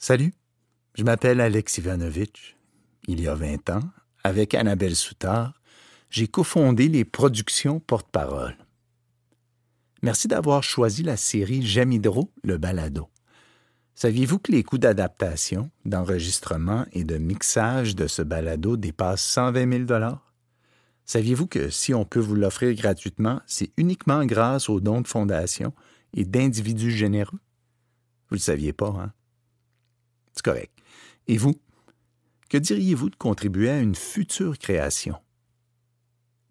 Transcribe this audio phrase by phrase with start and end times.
[0.00, 0.32] Salut,
[0.94, 2.56] je m'appelle Alex Ivanovitch.
[3.08, 3.82] Il y a 20 ans,
[4.22, 5.60] avec Annabelle Soutard,
[6.08, 8.56] j'ai cofondé les productions Porte-Parole.
[10.02, 13.08] Merci d'avoir choisi la série J'aime Hydro, le balado.
[13.96, 20.14] Saviez-vous que les coûts d'adaptation, d'enregistrement et de mixage de ce balado dépassent 120 000
[21.06, 25.74] Saviez-vous que si on peut vous l'offrir gratuitement, c'est uniquement grâce aux dons de fondation
[26.14, 27.40] et d'individus généreux?
[28.28, 29.12] Vous ne le saviez pas, hein?
[30.42, 30.72] Correct.
[31.26, 31.60] Et vous?
[32.48, 35.16] Que diriez-vous de contribuer à une future création?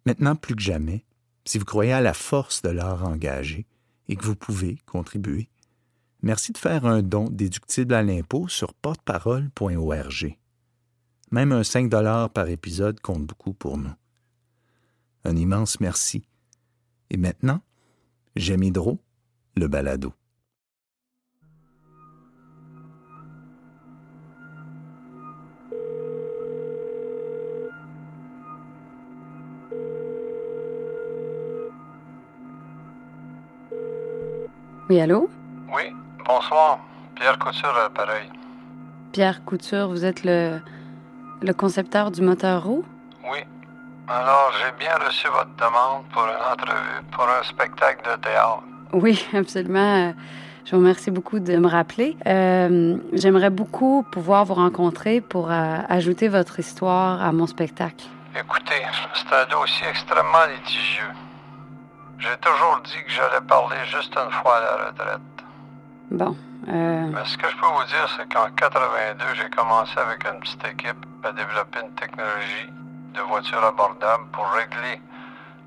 [0.06, 1.04] Maintenant plus que jamais,
[1.44, 3.66] si vous croyez à la force de l'art engagé
[4.08, 5.48] et que vous pouvez contribuer,
[6.22, 10.38] merci de faire un don déductible à l'impôt sur porteparole.org.
[11.30, 11.90] Même un 5
[12.32, 13.92] par épisode compte beaucoup pour nous.
[15.24, 16.24] Un immense merci.
[17.10, 17.60] Et maintenant,
[18.36, 18.98] j'aime Hydro,
[19.56, 20.14] le balado.
[34.88, 35.28] Oui, allô?
[35.74, 35.94] Oui,
[36.26, 36.78] bonsoir.
[37.14, 38.30] Pierre Couture à l'appareil.
[39.12, 40.60] Pierre Couture, vous êtes le,
[41.42, 42.84] le concepteur du moteur roux?
[43.30, 43.38] Oui.
[44.08, 48.62] Alors, j'ai bien reçu votre demande pour une entrevue, pour un spectacle de théâtre.
[48.92, 50.14] Oui, absolument.
[50.64, 52.16] Je vous remercie beaucoup de me rappeler.
[52.26, 58.04] Euh, J'aimerais beaucoup pouvoir vous rencontrer pour euh, ajouter votre histoire à mon spectacle.
[58.38, 58.82] Écoutez,
[59.14, 61.08] c'est un dossier extrêmement litigieux.
[62.18, 65.20] J'ai toujours dit que j'allais parler juste une fois à la retraite.
[66.10, 66.36] Bon.
[66.68, 70.40] Euh, Mais ce que je peux vous dire, c'est qu'en 82, j'ai commencé avec une
[70.40, 72.68] petite équipe à développer une technologie
[73.14, 75.00] de voitures abordables pour régler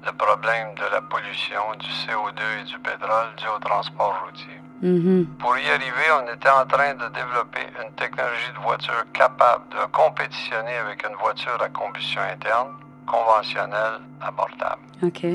[0.05, 4.59] le problème de la pollution, du CO2 et du pétrole dû au transport routier.
[4.81, 5.25] mhm.
[5.39, 9.85] Pour y arriver, on était en train de développer une technologie de voiture capable de
[9.91, 12.69] compétitionner avec une voiture à combustion interne
[13.05, 14.81] conventionnelle abordable.
[15.03, 15.25] OK.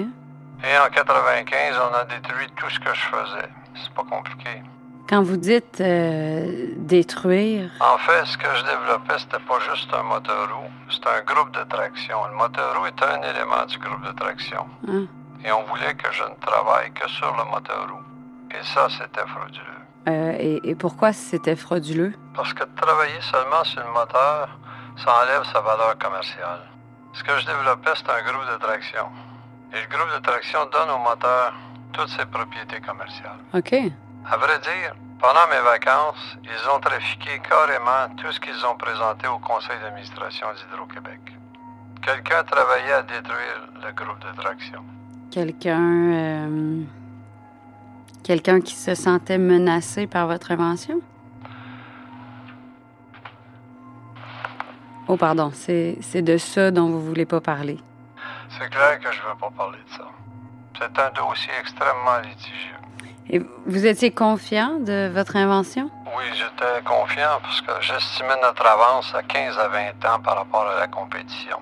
[0.65, 3.49] Et en 95, on a détruit tout ce que je faisais.
[3.83, 4.62] C'est pas compliqué.
[5.09, 10.03] Quand vous dites euh, détruire, En fait, ce que je développais, c'était pas juste un
[10.03, 12.16] moteur roue, c'était un groupe de traction.
[12.31, 14.66] Le moteur roue est un élément du groupe de traction.
[14.89, 15.05] hein,
[15.45, 18.03] Et on voulait que je ne travaille que sur le moteur roue.
[18.50, 19.83] Et ça, c'était frauduleux.
[20.09, 22.12] euh, et, et pourquoi c'était frauduleux?
[22.34, 24.49] Parce que travailler seulement sur le moteur,
[24.97, 26.62] ça enlève sa valeur commerciale.
[27.12, 29.06] Ce que je développais, c'est un groupe de traction.
[29.72, 31.53] Et le groupe de traction donne au moteur
[31.93, 33.38] toutes ses propriétés commerciales.
[33.54, 33.72] OK.
[34.31, 39.27] À vrai dire, pendant mes vacances, ils ont trafiqué carrément tout ce qu'ils ont présenté
[39.28, 41.21] au conseil d'administration d'Hydro-Québec.
[42.03, 44.82] Quelqu'un travaillait à détruire le groupe de traction.
[45.31, 46.12] Quelqu'un.
[46.12, 46.83] euh,
[48.22, 51.00] Quelqu'un qui se sentait menacé par votre invention?
[55.09, 57.78] Oh, pardon, c'est c'est de ça dont vous voulez pas parler.
[58.59, 60.05] C'est clair que je ne veux pas parler de ça.
[60.78, 62.75] C'est un dossier extrêmement litigieux.
[63.28, 65.91] Et vous étiez confiant de votre invention?
[66.17, 70.66] Oui, j'étais confiant parce que j'estimais notre avance à 15 à 20 ans par rapport
[70.69, 71.59] à la compétition.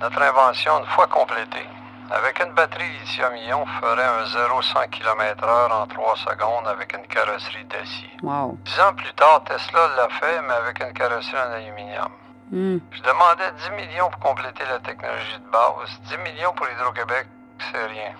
[0.00, 1.66] Notre invention, une fois complétée,
[2.10, 8.10] avec une batterie lithium-ion, ferait un 0-100 km/h en 3 secondes avec une carrosserie d'acier.
[8.22, 8.58] Wow.
[8.64, 12.12] Dix ans plus tard, Tesla l'a fait, mais avec une carrosserie en aluminium.
[12.50, 12.78] Hmm.
[12.92, 16.00] Je demandais 10 millions pour compléter la technologie de base.
[16.08, 17.26] 10 millions pour Hydro-Québec,
[17.72, 18.12] c'est rien.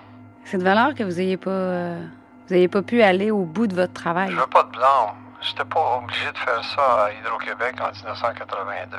[0.45, 1.49] C'est de valeur que vous ayez pas.
[1.49, 2.05] euh,
[2.47, 4.31] vous ayez pas pu aller au bout de votre travail.
[4.31, 5.13] Je veux pas de blanc.
[5.41, 8.97] J'étais pas obligé de faire ça à Hydro-Québec en 1982.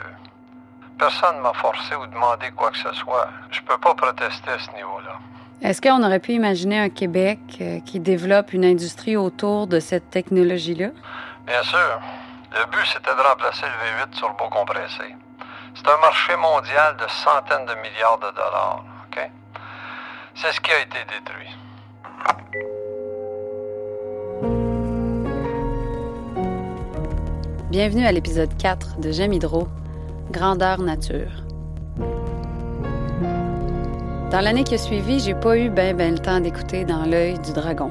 [0.99, 3.28] Personne ne m'a forcé ou demandé quoi que ce soit.
[3.50, 5.19] Je peux pas protester à ce niveau-là.
[5.62, 10.10] Est-ce qu'on aurait pu imaginer un Québec euh, qui développe une industrie autour de cette
[10.10, 10.89] technologie-là?
[11.47, 12.00] Bien sûr,
[12.53, 15.14] le but c'était de remplacer le V8 sur le beau compressé.
[15.75, 18.84] C'est un marché mondial de centaines de milliards de dollars.
[19.06, 19.31] OK?
[20.34, 21.56] C'est ce qui a été détruit.
[27.70, 29.68] Bienvenue à l'épisode 4 de J'aime Hydro,
[30.30, 31.44] Grandeur Nature.
[34.30, 37.39] Dans l'année qui a suivi, j'ai pas eu ben ben le temps d'écouter dans l'œil
[37.39, 37.91] du dragon.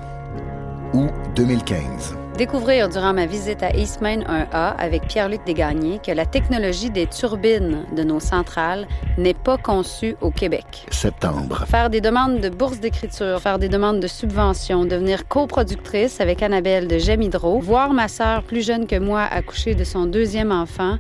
[0.93, 2.26] Août 2015.
[2.37, 7.83] Découvrir durant ma visite à Eastmain 1A avec Pierre-Luc Desgagnés que la technologie des turbines
[7.95, 8.87] de nos centrales
[9.17, 10.85] n'est pas conçue au Québec.
[10.91, 11.65] Septembre.
[11.65, 16.87] Faire des demandes de bourse d'écriture, faire des demandes de subventions, devenir coproductrice avec Annabelle
[16.87, 20.99] de Hydro, voir ma sœur plus jeune que moi accoucher de son deuxième enfant,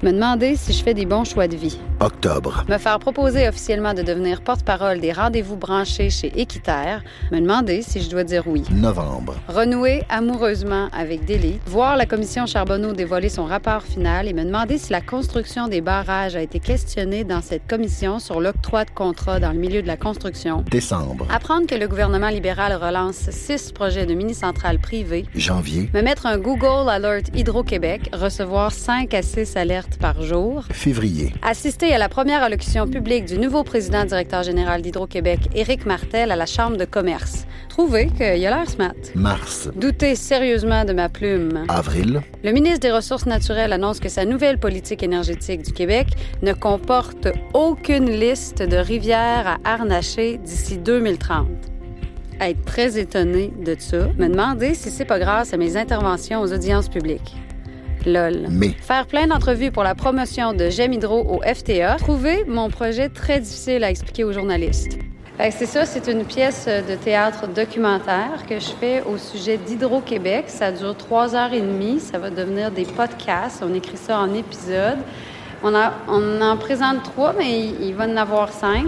[0.00, 1.76] Me demander si je fais des bons choix de vie.
[1.98, 2.64] Octobre.
[2.68, 7.02] Me faire proposer officiellement de devenir porte-parole des rendez-vous branchés chez Équiterre.
[7.32, 8.62] Me demander si je dois dire oui.
[8.70, 9.34] Novembre.
[9.48, 11.58] Renouer amoureusement avec Delhi.
[11.66, 15.80] Voir la commission Charbonneau dévoiler son rapport final et me demander si la construction des
[15.80, 19.88] barrages a été questionnée dans cette commission sur l'octroi de contrats dans le milieu de
[19.88, 20.62] la construction.
[20.70, 21.26] Décembre.
[21.34, 25.26] Apprendre que le gouvernement libéral relance six projets de mini-centrales privées.
[25.34, 25.90] Janvier.
[25.92, 28.10] Me mettre un Google Alert Hydro-Québec.
[28.12, 30.64] Recevoir 5 à 6 alertes par jour.
[30.70, 31.32] Février.
[31.42, 36.36] Assister à la première allocution publique du nouveau président directeur général d'Hydro-Québec, Éric Martel, à
[36.36, 37.46] la Chambre de commerce.
[37.68, 38.94] Trouver qu'il a l'air smart.
[39.14, 39.70] Mars.
[39.76, 41.64] Douter sérieusement de ma plume.
[41.68, 42.20] Avril.
[42.44, 46.08] Le ministre des Ressources naturelles annonce que sa nouvelle politique énergétique du Québec
[46.42, 51.48] ne comporte aucune liste de rivières à harnacher d'ici 2030
[52.40, 56.52] être très étonné de ça, me demander si c'est pas grâce à mes interventions aux
[56.52, 57.34] audiences publiques.
[58.06, 58.46] LOL.
[58.80, 61.96] Faire plein d'entrevues pour la promotion de J'aime Hydro au FTA.
[61.96, 64.98] Trouver mon projet très difficile à expliquer aux journalistes.
[65.50, 70.46] C'est ça, c'est une pièce de théâtre documentaire que je fais au sujet d'Hydro-Québec.
[70.48, 72.00] Ça dure trois heures et demie.
[72.00, 73.62] Ça va devenir des podcasts.
[73.62, 74.98] On écrit ça en épisodes.
[75.62, 78.86] On, a, on en présente trois, mais il, il va en avoir cinq.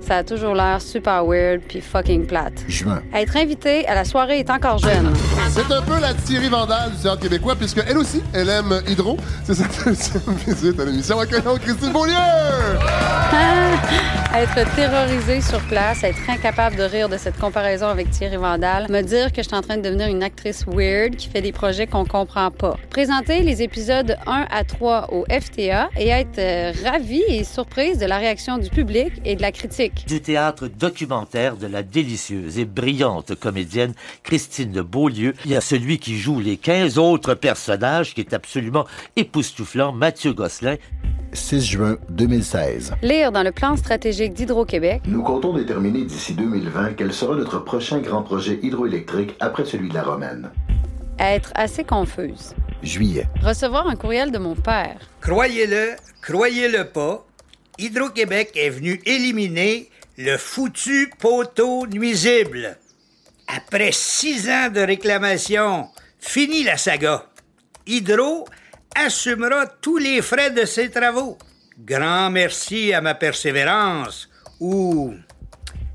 [0.00, 2.64] Ça a toujours l'air super weird puis fucking plate.
[2.68, 3.02] Juin.
[3.14, 5.12] Être invité à la soirée est encore jeune.
[5.50, 9.16] C'est un peu la Thierry Vandal du théâtre québécois, puisque elle aussi, elle aime Hydro.
[9.44, 11.18] C'est sa deuxième visite à l'émission.
[11.18, 12.14] Accueillons Christine Beaulieu!
[14.34, 19.02] être terrorisé sur place, être incapable de rire de cette comparaison avec Thierry Vandal, me
[19.02, 21.86] dire que je suis en train de devenir une actrice weird qui fait des projets
[21.86, 22.76] qu'on comprend pas.
[22.90, 28.06] Présenter les épisodes 1 à 3 au FTA et être euh, ravie et surprise de
[28.06, 29.89] la réaction du public et de la critique.
[30.06, 35.34] Du théâtre documentaire de la délicieuse et brillante comédienne Christine de Beaulieu.
[35.44, 40.32] Il y a celui qui joue les 15 autres personnages qui est absolument époustouflant, Mathieu
[40.32, 40.76] Gosselin.
[41.32, 42.94] 6 juin 2016.
[43.02, 45.02] Lire dans le plan stratégique d'Hydro-Québec.
[45.06, 49.94] Nous comptons déterminer d'ici 2020 quel sera notre prochain grand projet hydroélectrique après celui de
[49.94, 50.50] la Romaine.
[51.18, 52.54] Être assez confuse.
[52.82, 53.28] Juillet.
[53.42, 54.98] Recevoir un courriel de mon père.
[55.20, 55.90] Croyez-le,
[56.22, 57.26] croyez-le pas,
[57.80, 59.88] Hydro-Québec est venu éliminer
[60.18, 62.76] le foutu poteau nuisible.
[63.48, 65.88] Après six ans de réclamation,
[66.18, 67.24] fini la saga.
[67.86, 68.46] Hydro
[68.94, 71.38] assumera tous les frais de ses travaux.
[71.78, 74.28] Grand merci à ma persévérance
[74.60, 75.14] ou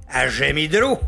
[0.10, 1.00] à J'aime Hydro.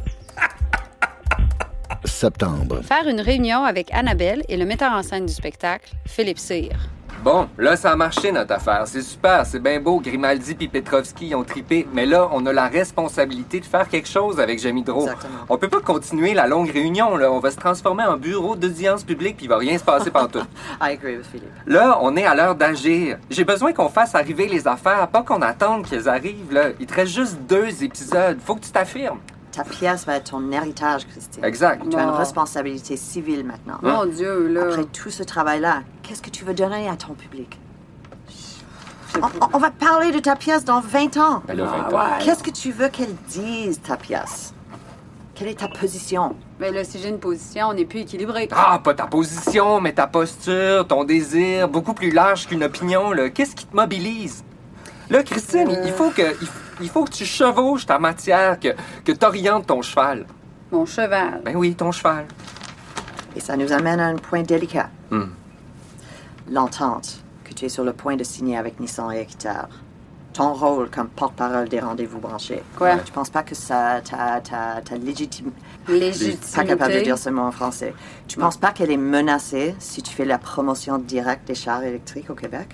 [2.06, 2.82] Septembre.
[2.84, 6.90] Faire une réunion avec Annabelle et le metteur en scène du spectacle, Philippe Cyr.
[7.28, 8.84] Bon, là, ça a marché notre affaire.
[8.86, 10.00] C'est super, c'est bien beau.
[10.00, 11.86] Grimaldi puis Petrovski ont tripé.
[11.92, 15.10] Mais là, on a la responsabilité de faire quelque chose avec Jamidro.
[15.50, 17.30] On peut pas continuer la longue réunion, là.
[17.30, 20.40] On va se transformer en bureau d'audience publique puis il va rien se passer partout.
[20.82, 21.52] I agree with Philippe.
[21.66, 23.18] Là, on est à l'heure d'agir.
[23.30, 26.70] J'ai besoin qu'on fasse arriver les affaires, pas qu'on attende qu'elles arrivent, là.
[26.80, 28.38] Il te reste juste deux épisodes.
[28.42, 29.20] Faut que tu t'affirmes.
[29.58, 31.44] Ta pièce va être ton héritage, Christine.
[31.44, 31.82] Exact.
[31.90, 33.80] Tu as une responsabilité civile maintenant.
[33.82, 34.68] Mon Dieu, là.
[34.68, 37.60] Après tout ce travail-là, qu'est-ce que tu veux donner à ton public?
[39.52, 41.42] On, va parler de ta pièce dans 20 ans.
[41.48, 42.08] Ben là, 20 ans.
[42.20, 44.54] Qu'est-ce que tu veux qu'elle dise, ta pièce?
[45.34, 46.36] Quelle est ta position?
[46.60, 48.48] Mais là, si j'ai une position, on n'est plus équilibré.
[48.52, 53.32] Ah, pas ta position, mais ta posture, ton désir, beaucoup plus large qu'une opinion, là.
[53.32, 54.44] Qu'est-ce qui te mobilise?
[55.10, 56.48] Là, Christine, il faut que, il,
[56.82, 58.70] il faut que tu chevauches ta matière, que,
[59.06, 60.26] que t'orientes ton cheval.
[60.72, 61.42] Mon cheval.
[61.46, 62.26] Ben oui, ton cheval.
[63.36, 64.90] Et ça nous amène à un point délicat.
[65.10, 65.28] Hmm.
[66.52, 69.70] L'entente que tu es sur le point de signer avec Nissan et Équiterre.
[70.34, 72.62] Ton rôle comme porte-parole des rendez-vous branchés.
[72.78, 72.98] Quoi?
[72.98, 75.52] Tu penses pas que ça ta, ta, ta légitime...
[75.88, 76.56] Légitimité?
[76.56, 77.94] Pas capable de dire ce mot en français.
[78.28, 82.30] Tu penses pas qu'elle est menacée si tu fais la promotion directe des chars électriques
[82.30, 82.68] au Québec?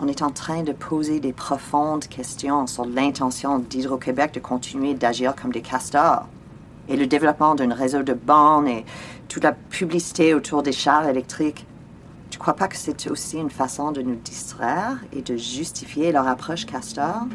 [0.00, 5.34] On est en train de poser des profondes questions sur l'intention d'Hydro-Québec de continuer d'agir
[5.34, 6.28] comme des castors.
[6.88, 8.84] Et le développement d'un réseau de bornes et
[9.26, 11.66] toute la publicité autour des chars électriques.
[12.30, 16.28] Tu crois pas que c'est aussi une façon de nous distraire et de justifier leur
[16.28, 17.26] approche castor?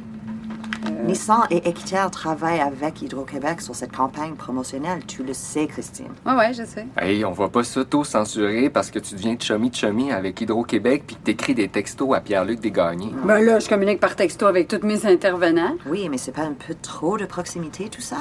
[1.05, 5.05] Nissan et Équiterre travaillent avec Hydro-Québec sur cette campagne promotionnelle.
[5.05, 6.11] Tu le sais, Christine.
[6.25, 6.87] Ouais, ouais, je sais.
[6.97, 11.55] Hey, on va pas s'auto-censurer parce que tu deviens chummy-chummy avec Hydro-Québec puis que t'écris
[11.55, 13.11] des textos à Pierre-Luc Desgagnés.
[13.25, 15.75] Ben là, je communique par texto avec tous mes intervenants.
[15.87, 18.17] Oui, mais c'est pas un peu trop de proximité, tout ça?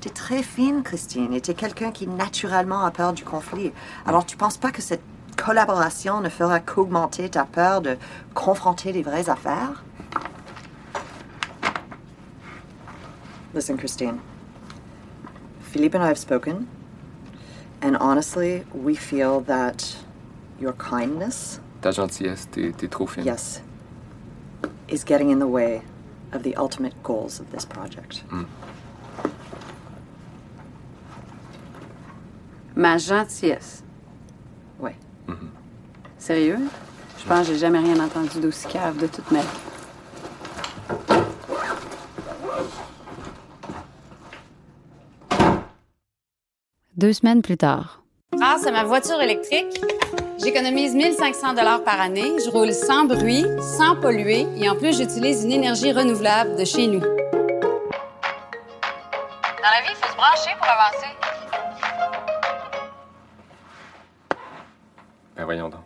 [0.00, 3.72] T'es très fine, Christine, et t'es quelqu'un qui naturellement a peur du conflit.
[4.04, 5.02] Alors, tu penses pas que cette
[5.36, 7.96] collaboration ne fera qu'augmenter ta peur de
[8.34, 9.84] confronter les vraies affaires?
[13.54, 14.20] Listen, Christine.
[15.60, 16.68] Philippe and I have spoken,
[17.80, 19.96] and honestly, we feel that
[20.60, 23.24] your kindness ta gentillesse, t'es t'es trop fine.
[23.24, 23.60] Yes.
[24.88, 25.82] Is getting in the way
[26.32, 28.22] of the ultimate goals of this project.
[28.30, 28.46] Mm.
[32.74, 33.82] Ma gentillesse.
[34.80, 34.96] Ouais.
[35.26, 35.48] Mm-hmm.
[36.18, 36.58] Sérieux?
[37.18, 39.71] Je pense que j'ai jamais rien entendu d'aussi cave de toute ma vie.
[46.96, 48.02] Deux semaines plus tard.
[48.34, 49.80] Grâce à ma voiture électrique,
[50.42, 53.46] j'économise 1500 dollars par année, je roule sans bruit,
[53.78, 57.00] sans polluer et en plus j'utilise une énergie renouvelable de chez nous.
[57.00, 57.08] Dans
[59.70, 61.06] la vie, il faut se brancher pour avancer.
[65.34, 65.80] Ben voyons donc.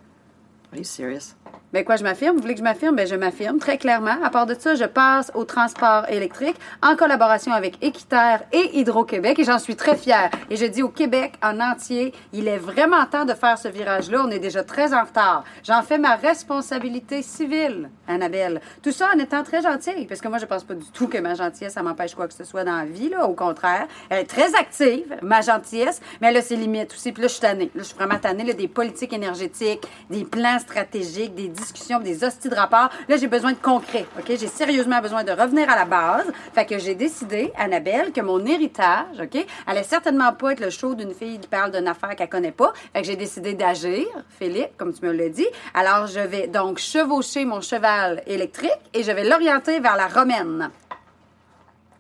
[0.77, 1.37] Are?
[1.73, 2.37] Ben quoi, je m'affirme?
[2.37, 2.95] Vous voulez que je m'affirme?
[2.95, 4.17] Ben je m'affirme très clairement.
[4.23, 9.39] À part de ça, je passe au transport électrique en collaboration avec Équiterre et Hydro-Québec
[9.41, 10.31] et j'en suis très fière.
[10.49, 14.23] Et je dis au Québec en entier, il est vraiment temps de faire ce virage-là.
[14.25, 15.45] On est déjà très en retard.
[15.65, 18.61] J'en fais ma responsabilité civile, Annabelle.
[18.83, 21.19] Tout ça en étant très gentille, parce que moi, je pense pas du tout que
[21.19, 23.11] ma gentillesse, ça m'empêche quoi que ce soit dans la vie.
[23.23, 27.11] Au contraire, elle est très active, ma gentillesse, mais elle a ses limites aussi.
[27.13, 27.71] Puis là, je suis tannée.
[27.75, 32.25] Là, je suis vraiment tannée, là, des politiques énergétiques, des plans stratégiques, des discussions, des
[32.25, 32.91] hosties de rapports.
[33.09, 34.27] Là, j'ai besoin de concret, OK?
[34.29, 36.27] J'ai sérieusement besoin de revenir à la base.
[36.55, 40.95] Fait que j'ai décidé, Annabelle, que mon héritage, OK, allait certainement pas être le show
[40.95, 42.73] d'une fille qui parle d'une affaire qu'elle connaît pas.
[42.93, 44.07] Fait que j'ai décidé d'agir,
[44.39, 45.47] Philippe, comme tu me l'as dit.
[45.75, 50.71] Alors, je vais donc chevaucher mon cheval électrique et je vais l'orienter vers la romaine.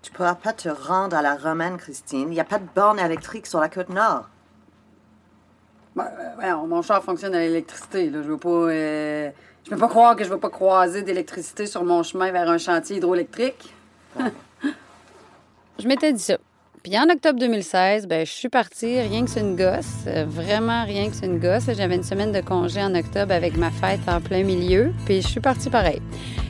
[0.03, 2.29] Tu pourras pas te rendre à la romaine, Christine.
[2.29, 4.29] Il n'y a pas de borne électrique sur la côte nord.
[5.97, 6.07] Ben,
[6.45, 8.11] euh, mon char fonctionne à l'électricité.
[8.13, 8.49] Je veux pas.
[8.51, 9.31] euh,
[9.65, 12.59] je peux pas croire que je vais pas croiser d'électricité sur mon chemin vers un
[12.59, 13.75] chantier hydroélectrique.
[15.79, 16.37] je m'étais dit ça.
[16.89, 20.85] Puis en octobre 2016, ben, je suis partie, rien que c'est une gosse, euh, vraiment
[20.85, 21.65] rien que c'est une gosse.
[21.77, 25.27] J'avais une semaine de congé en octobre avec ma fête en plein milieu, puis je
[25.27, 26.01] suis partie pareil.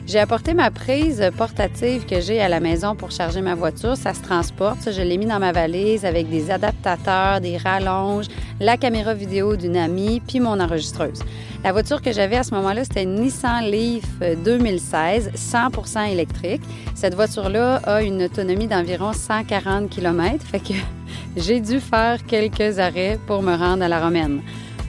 [0.05, 3.97] J'ai apporté ma prise portative que j'ai à la maison pour charger ma voiture.
[3.97, 4.79] Ça se transporte.
[4.79, 8.27] Ça, je l'ai mis dans ma valise avec des adaptateurs, des rallonges,
[8.61, 11.19] la caméra vidéo d'une amie, puis mon enregistreuse.
[11.63, 16.61] La voiture que j'avais à ce moment-là, c'était une Nissan Leaf euh, 2016, 100% électrique.
[16.95, 20.73] Cette voiture-là a une autonomie d'environ 140 km, fait que
[21.37, 24.41] j'ai dû faire quelques arrêts pour me rendre à la Romaine.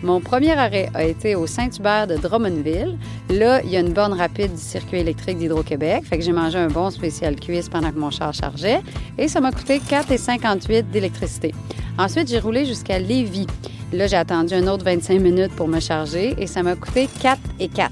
[0.02, 2.96] Mon premier arrêt a été au Saint-Hubert de Drummondville.
[3.30, 6.04] Là, il y a une borne rapide du circuit électrique d'Hydro-Québec.
[6.04, 8.80] Fait que j'ai mangé un bon spécial cuisse pendant que mon char chargeait.
[9.18, 11.52] Et ça m'a coûté 4,58 d'électricité.
[11.98, 13.48] Ensuite, j'ai roulé jusqu'à Lévis.
[13.92, 17.40] Là, j'ai attendu un autre 25 minutes pour me charger et ça m'a coûté 4
[17.58, 17.90] et 4.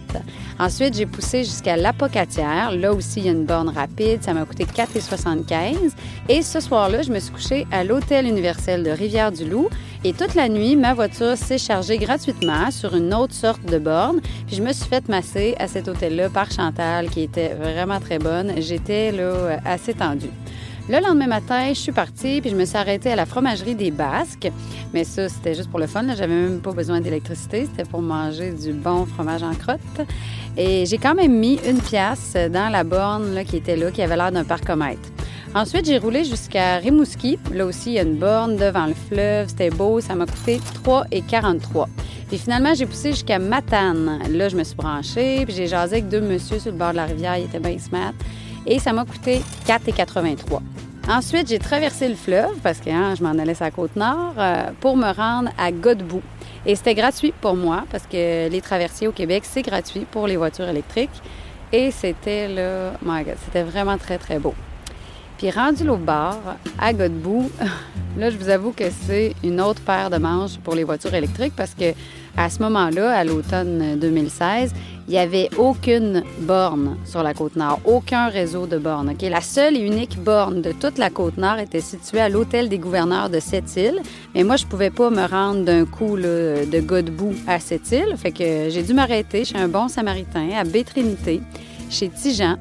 [0.58, 2.70] Ensuite, j'ai poussé jusqu'à l'Apocatière.
[2.70, 4.22] Là aussi, il y a une borne rapide.
[4.22, 5.92] Ça m'a coûté 4,75.
[6.28, 9.70] Et ce soir-là, je me suis couchée à l'Hôtel universel de Rivière-du-Loup.
[10.04, 14.20] Et toute la nuit, ma voiture s'est chargée gratuitement sur une autre sorte de borne.
[14.46, 18.18] Puis je me suis fait masser à cet hôtel-là par Chantal, qui était vraiment très
[18.18, 18.52] bonne.
[18.58, 20.30] J'étais là assez tendue.
[20.88, 23.90] Le lendemain matin, je suis partie, puis je me suis arrêtée à la fromagerie des
[23.90, 24.52] Basques.
[24.94, 26.06] Mais ça, c'était juste pour le fun.
[26.14, 27.66] J'avais même pas besoin d'électricité.
[27.66, 29.80] C'était pour manger du bon fromage en crotte.
[30.56, 34.00] Et j'ai quand même mis une pièce dans la borne là, qui était là, qui
[34.00, 35.08] avait l'air d'un parcomètre.
[35.56, 37.36] Ensuite, j'ai roulé jusqu'à Rimouski.
[37.52, 39.48] Là aussi, il y a une borne devant le fleuve.
[39.48, 40.00] C'était beau.
[40.00, 41.86] Ça m'a coûté 3,43.
[42.28, 44.20] Puis finalement, j'ai poussé jusqu'à Matane.
[44.30, 46.96] Là, je me suis branchée, puis j'ai jasé avec deux messieurs sur le bord de
[46.96, 47.38] la rivière.
[47.38, 48.12] Ils étaient bien smart.
[48.66, 50.60] Et ça m'a coûté 4,83.
[51.08, 54.34] Ensuite, j'ai traversé le fleuve parce que hein, je m'en allais sur la côte nord
[54.38, 56.22] euh, pour me rendre à Godbout.
[56.66, 60.36] Et c'était gratuit pour moi parce que les traversiers au Québec, c'est gratuit pour les
[60.36, 61.22] voitures électriques.
[61.72, 64.54] Et c'était là, my God, c'était vraiment très, très beau.
[65.38, 66.40] Puis rendu l'autre bord,
[66.78, 67.50] à Godbout,
[68.16, 71.52] là, je vous avoue que c'est une autre paire de manches pour les voitures électriques
[71.56, 71.92] parce que
[72.38, 74.72] à ce moment-là, à l'automne 2016,
[75.08, 79.10] il n'y avait aucune borne sur la côte nord, aucun réseau de bornes.
[79.10, 79.22] ok?
[79.30, 82.78] La seule et unique borne de toute la côte nord était située à l'hôtel des
[82.78, 84.02] gouverneurs de Sept-Îles.
[84.34, 88.16] Mais moi, je pouvais pas me rendre d'un coup de Godbout à Sept-Îles.
[88.16, 91.40] Fait que j'ai dû m'arrêter chez un bon samaritain à Baie-Trinité,
[91.88, 92.56] chez Tijan.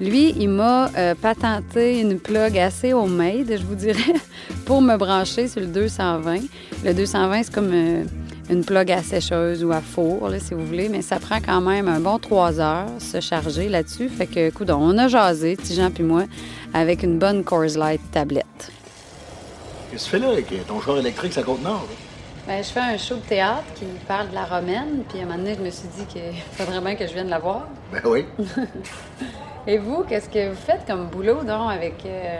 [0.00, 4.14] Lui, il m'a euh, patenté une plug assez homemade, je vous dirais,
[4.66, 6.40] pour me brancher sur le 220.
[6.84, 8.04] Le 220, c'est comme euh,
[8.50, 11.60] une plug à sécheuse ou à four, là, si vous voulez, mais ça prend quand
[11.60, 14.08] même un bon trois heures se charger là-dessus.
[14.08, 16.24] Fait que, coudon, on a jasé, Tijan puis moi,
[16.74, 18.72] avec une bonne Coors Light tablette.
[19.90, 21.86] Qu'est-ce que tu fais là avec ton char électrique, ça côte nord?
[22.46, 25.26] Ben, je fais un show de théâtre qui parle de la romaine, puis à un
[25.26, 27.68] moment donné, je me suis dit qu'il faudrait bien que je vienne la voir.
[27.92, 28.24] Ben oui.
[29.66, 32.38] Et vous, qu'est-ce que vous faites comme boulot, donc, avec euh,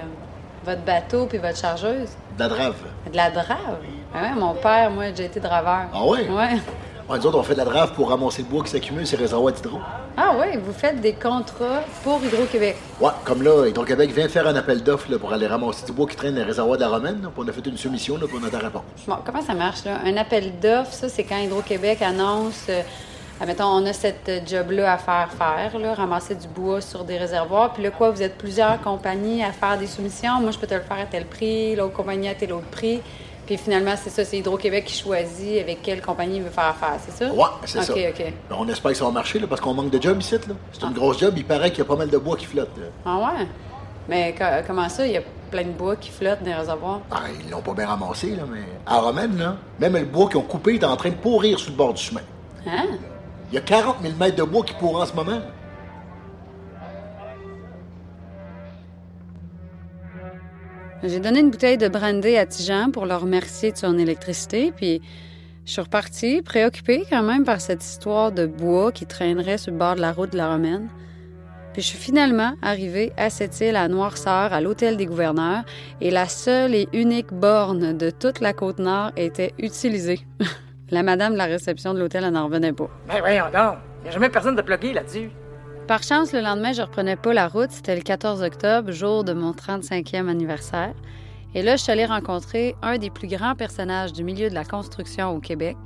[0.64, 2.09] votre bateau puis votre chargeuse?
[2.37, 2.75] De la drave.
[3.11, 3.79] De la drave?
[4.14, 5.87] Ah ouais, mon père, moi, j'ai été draveur.
[5.95, 6.29] Ah ouais?
[6.29, 6.59] Ouais.
[7.09, 9.19] Ouais, nous autres, on fait de la drave pour ramasser le bois qui s'accumule sur
[9.19, 9.79] les réservoirs d'hydro.
[10.17, 12.76] Ah oui, vous faites des contrats pour Hydro-Québec.
[13.00, 16.07] Ouais, comme là, Hydro-Québec vient de faire un appel d'offres pour aller ramasser du bois
[16.07, 17.21] qui traîne dans les réservoirs de la Romaine.
[17.23, 18.83] là, puis on a fait une soumission là, pour notre réponse.
[19.07, 19.99] Bon, comment ça marche, là?
[20.05, 22.67] Un appel d'offres, ça, c'est quand Hydro-Québec annonce...
[22.69, 22.83] euh,
[23.42, 27.72] admettons, on a cette job-là à faire faire, là, ramasser du bois sur des réservoirs.
[27.75, 30.40] Puis là, quoi, vous êtes plusieurs compagnies à faire des soumissions.
[30.40, 33.00] Moi, je peux te le faire à tel prix, l'autre compagnie à tel autre prix.
[33.44, 36.94] Puis finalement, c'est ça, c'est Hydro-Québec qui choisit avec quelle compagnie il veut faire affaire,
[37.04, 37.34] c'est ça?
[37.34, 37.92] Ouais, c'est OK, ça.
[37.92, 40.37] OK, Ben, on espère que ça va marcher là, parce qu'on manque de job ici.
[40.46, 40.54] là.
[40.72, 42.70] C'est une grosse job, il paraît qu'il y a pas mal de bois qui flotte.
[42.78, 42.87] là.
[43.04, 43.46] Ah ouais?
[44.08, 47.00] Mais co- comment ça, il y a plein de bois qui flottent dans les réservoirs?
[47.11, 50.38] Ah, ils l'ont pas bien ramassé, là, mais à Romaine, là, même le bois qu'ils
[50.38, 52.20] ont coupé est en train de pourrir sur le bord du chemin.
[52.66, 52.87] Hein?
[53.52, 55.42] Il y a 40 000 mètres de bois qui pourrent en ce moment.
[61.02, 65.02] J'ai donné une bouteille de brandy à Tijan pour le remercier de son électricité, puis
[65.66, 69.76] je suis repartie, préoccupée quand même par cette histoire de bois qui traînerait sur le
[69.76, 70.88] bord de la route de la Romaine.
[71.75, 75.64] Puis je suis finalement arrivée à cette île à Noirceur, à l'hôtel des gouverneurs,
[76.00, 80.21] et la seule et unique borne de toute la côte nord était utilisée.
[80.92, 82.88] la madame de la réception de l'hôtel n'en revenait pas.
[83.08, 83.78] Ben voyons donc.
[84.04, 85.30] Y a jamais personne de plugué là-dessus.
[85.88, 87.70] Par chance, le lendemain, je reprenais pas la route.
[87.70, 90.92] C'était le 14 octobre, jour de mon 35e anniversaire.
[91.54, 94.64] Et là, je suis allée rencontrer un des plus grands personnages du milieu de la
[94.64, 95.76] construction au Québec,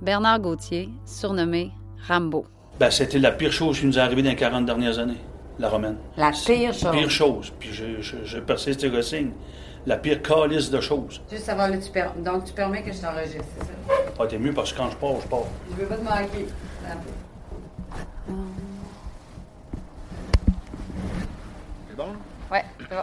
[0.00, 1.72] Bernard Gauthier, surnommé
[2.08, 2.46] Rambo.
[2.78, 5.20] Ben, c'était la pire chose qui nous est arrivée dans les 40 dernières années,
[5.58, 5.96] la romaine.
[6.16, 6.90] La pire chose.
[6.92, 7.52] Pire chose.
[7.58, 9.32] Puis je, je, je persiste et.
[9.86, 11.20] La pire calice de choses.
[11.30, 12.06] Juste savoir, là, tu per...
[12.16, 13.94] donc tu permets que je t'enregistre, c'est ça?
[14.18, 15.40] Ah, t'es mieux parce que quand je pars, je pars.
[15.70, 16.46] Je veux pas te manquer.
[21.88, 22.08] C'est bon?
[22.50, 23.02] Ouais, c'est bon.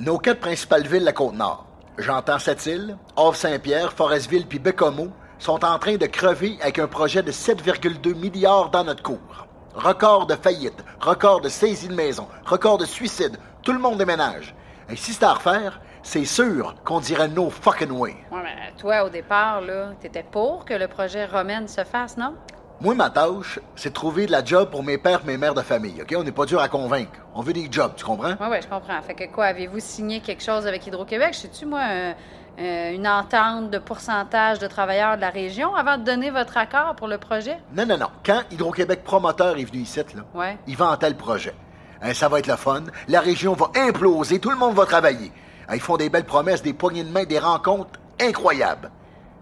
[0.00, 1.66] Nos quatre principales villes de la Côte-Nord,
[1.98, 7.32] j'entends Sept-Îles, Havre-Saint-Pierre, Forestville puis Bécomo, sont en train de crever avec un projet de
[7.32, 9.46] 7,2 milliards dans notre cours.
[9.74, 14.54] Record de faillite, record de saisie de maison, record de suicide, tout le monde déménage.
[14.88, 18.16] Et si c'était à refaire, c'est sûr qu'on dirait no fucking way.
[18.30, 22.34] Ouais, mais toi, au départ, là, t'étais pour que le projet Romaine se fasse, non?
[22.80, 25.54] Moi, ma tâche, c'est de trouver de la job pour mes pères et mes mères
[25.54, 26.14] de famille, OK?
[26.16, 27.18] On n'est pas dur à convaincre.
[27.34, 28.34] On veut des jobs, tu comprends?
[28.38, 29.00] Oui, oui, je comprends.
[29.02, 31.30] Fait que quoi, avez-vous signé quelque chose avec Hydro-Québec?
[31.32, 32.12] Je sais-tu, moi, euh,
[32.60, 36.94] euh, une entente de pourcentage de travailleurs de la région avant de donner votre accord
[36.96, 37.56] pour le projet?
[37.74, 38.08] Non, non, non.
[38.24, 40.58] Quand Hydro-Québec promoteur est venu ici, là, Ouais.
[40.66, 41.54] il vantait le projet.
[42.02, 42.84] Hein, ça va être le fun.
[43.08, 44.38] La région va imploser.
[44.38, 45.32] Tout le monde va travailler.
[45.68, 48.90] Hein, ils font des belles promesses, des poignées de main, des rencontres incroyables.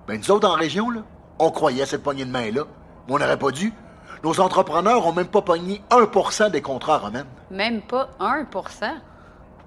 [0.07, 1.01] Ben, nous autres, en région, là,
[1.39, 2.63] on croyait à cette poignée de main-là.
[3.09, 3.73] Mais on n'aurait pas dû.
[4.23, 7.25] Nos entrepreneurs ont même pas pogné 1% des contrats romains.
[7.51, 8.47] Même pas 1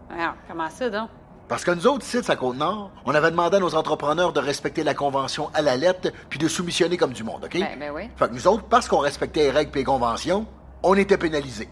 [0.10, 1.10] Alors, comment ça, donc?
[1.48, 4.84] Parce que nous autres, ici, à Côte-Nord, on avait demandé à nos entrepreneurs de respecter
[4.84, 7.54] la convention à la lettre puis de soumissionner comme du monde, OK?
[7.54, 8.10] Ben, ben oui.
[8.18, 10.46] Fait que nous autres, parce qu'on respectait les règles et les conventions,
[10.84, 11.70] on était pénalisés.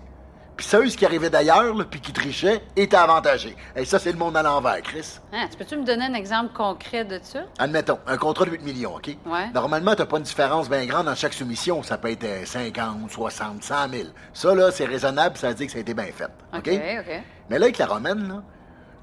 [0.58, 3.56] Puis ceux qui arrivaient d'ailleurs, puis qui trichaient, étaient avantagés.
[3.76, 5.20] Et ça, c'est le monde à l'envers, Chris.
[5.34, 7.42] Hein, tu peux-tu me donner un exemple concret de ça?
[7.58, 9.08] Admettons, un contrat de 8 millions, OK?
[9.26, 9.50] Ouais.
[9.54, 11.84] Normalement, t'as pas une différence bien grande dans chaque soumission.
[11.84, 14.04] Ça peut être euh, 50, 60, 100 000.
[14.34, 16.30] Ça, là, c'est raisonnable, ça veut dire que ça a été bien fait.
[16.54, 16.68] OK?
[16.68, 17.24] OK, OK.
[17.50, 18.44] Mais là, avec la romaine, là,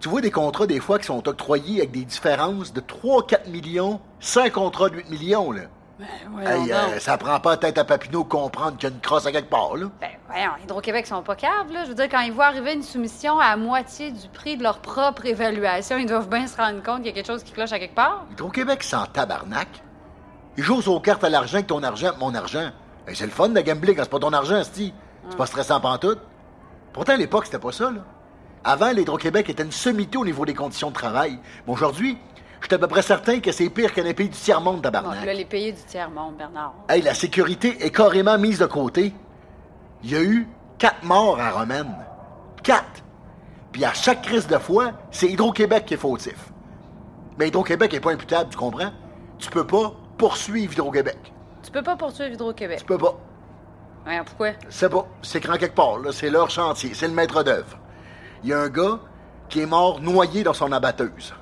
[0.01, 4.01] tu vois des contrats, des fois, qui sont octroyés avec des différences de 3-4 millions,
[4.19, 5.63] sans contrat de 8 millions, là.
[6.31, 9.27] Voyons Hey, euh, ça prend pas tête à Papineau comprendre qu'il y a une crosse
[9.27, 9.87] à quelque part, là.
[10.01, 11.85] Ben, voyons, Hydro-Québec sont pas caves, là.
[11.85, 14.79] Je veux dire, quand ils voient arriver une soumission à moitié du prix de leur
[14.79, 17.73] propre évaluation, ils doivent bien se rendre compte qu'il y a quelque chose qui cloche
[17.73, 18.27] à quelque part.
[18.33, 19.69] Hydro-Québec, c'est en tabarnak.
[20.57, 22.71] Ils jouent aux cartes à l'argent avec ton argent, mon argent.
[23.07, 24.93] Hey, c'est le fun de gambler quand c'est pas ton argent, sti.
[25.29, 26.21] C'est pas stressant pantoute.
[26.93, 28.01] Pourtant, à l'époque, c'était pas ça, là.
[28.65, 31.39] Avant, l'Hydro-Québec était une sommité au niveau des conditions de travail.
[31.67, 32.17] Mais aujourd'hui,
[32.63, 35.25] je suis à peu près certain que c'est pire qu'un pays du tiers-monde, Bon, tabarnak.
[35.27, 36.75] là, les pays du tiers-monde, Bernard.
[36.89, 39.13] Hey, la sécurité est carrément mise de côté.
[40.05, 40.49] Il y a eu
[40.79, 41.95] quatre morts à Romaine.
[42.63, 43.03] Quatre.
[43.73, 46.37] Puis à chaque crise de fois, c'est Hydro-Québec qui est fautif.
[47.39, 48.91] Mais Hydro-Québec est pas imputable, tu comprends?
[49.39, 51.19] Tu peux pas poursuivre Hydro-Québec.
[51.63, 52.79] Tu peux pas poursuivre Hydro-Québec.
[52.81, 53.15] Tu peux pas.
[54.05, 54.51] Voyons, pourquoi?
[54.69, 55.07] C'est pas.
[55.23, 56.11] C'est grand quelque part, là.
[56.13, 56.93] C'est leur chantier.
[56.95, 57.79] C'est le maître d'œuvre.
[58.45, 58.99] Il y a un gars
[59.49, 61.35] qui est mort noyé dans son abatteuse.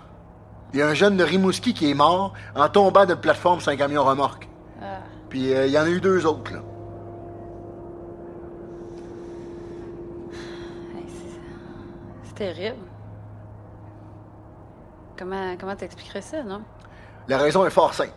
[0.73, 3.73] Il y a un jeune de Rimouski qui est mort en tombant d'une plateforme sur
[3.73, 4.49] un camion remorque.
[4.81, 4.99] Ah.
[5.29, 6.61] Puis euh, il y en a eu deux autres, là.
[12.25, 12.77] C'est terrible.
[15.19, 16.63] Comment comment t'expliquerais ça, non?
[17.29, 18.15] La raison est fort simple.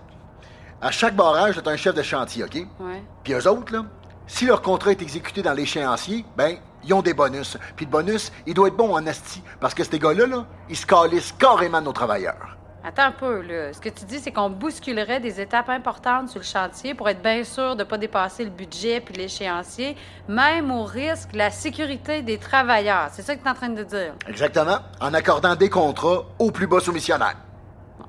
[0.82, 2.56] À chaque barrage, t'as un chef de chantier, OK?
[2.80, 3.04] Ouais.
[3.24, 3.84] Puis eux autres, là,
[4.28, 7.58] si leur contrat est exécuté dans l'échéancier, ben, ils ont des bonus.
[7.76, 9.42] Puis le bonus, il doit être bon en asti.
[9.60, 12.58] Parce que ces gars-là, là, ils se calissent carrément nos travailleurs.
[12.86, 13.72] Attends un peu, là.
[13.72, 17.22] Ce que tu dis, c'est qu'on bousculerait des étapes importantes sur le chantier pour être
[17.22, 19.96] bien sûr de ne pas dépasser le budget puis l'échéancier,
[20.28, 23.08] même au risque de la sécurité des travailleurs.
[23.14, 24.14] C'est ça que tu es en train de dire?
[24.28, 27.38] Exactement, en accordant des contrats aux plus bas soumissionnaires.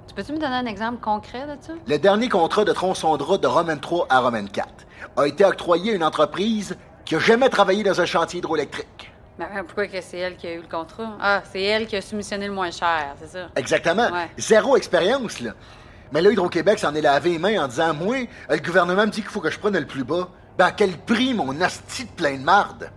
[0.08, 1.74] Tu peux-tu me donner un exemple concret de ça?
[1.86, 4.68] Le dernier contrat de tronçon de route de Roman 3 à Roman 4
[5.16, 9.12] a été octroyé à une entreprise qui a jamais travaillé dans un chantier hydroélectrique.
[9.38, 11.16] Ben, ben, pourquoi que c'est elle qui a eu le contrat?
[11.20, 13.48] Ah, c'est elle qui a soumissionné le moins cher, c'est ça?
[13.56, 14.10] Exactement.
[14.10, 14.30] Ouais.
[14.38, 15.52] Zéro expérience, là.
[16.12, 19.22] Mais là, Hydro-Québec s'en est lavé les mains en disant Moi, le gouvernement me dit
[19.22, 20.28] qu'il faut que je prenne le plus bas.
[20.56, 22.90] Ben, à quel prix, mon asti de plein de marde?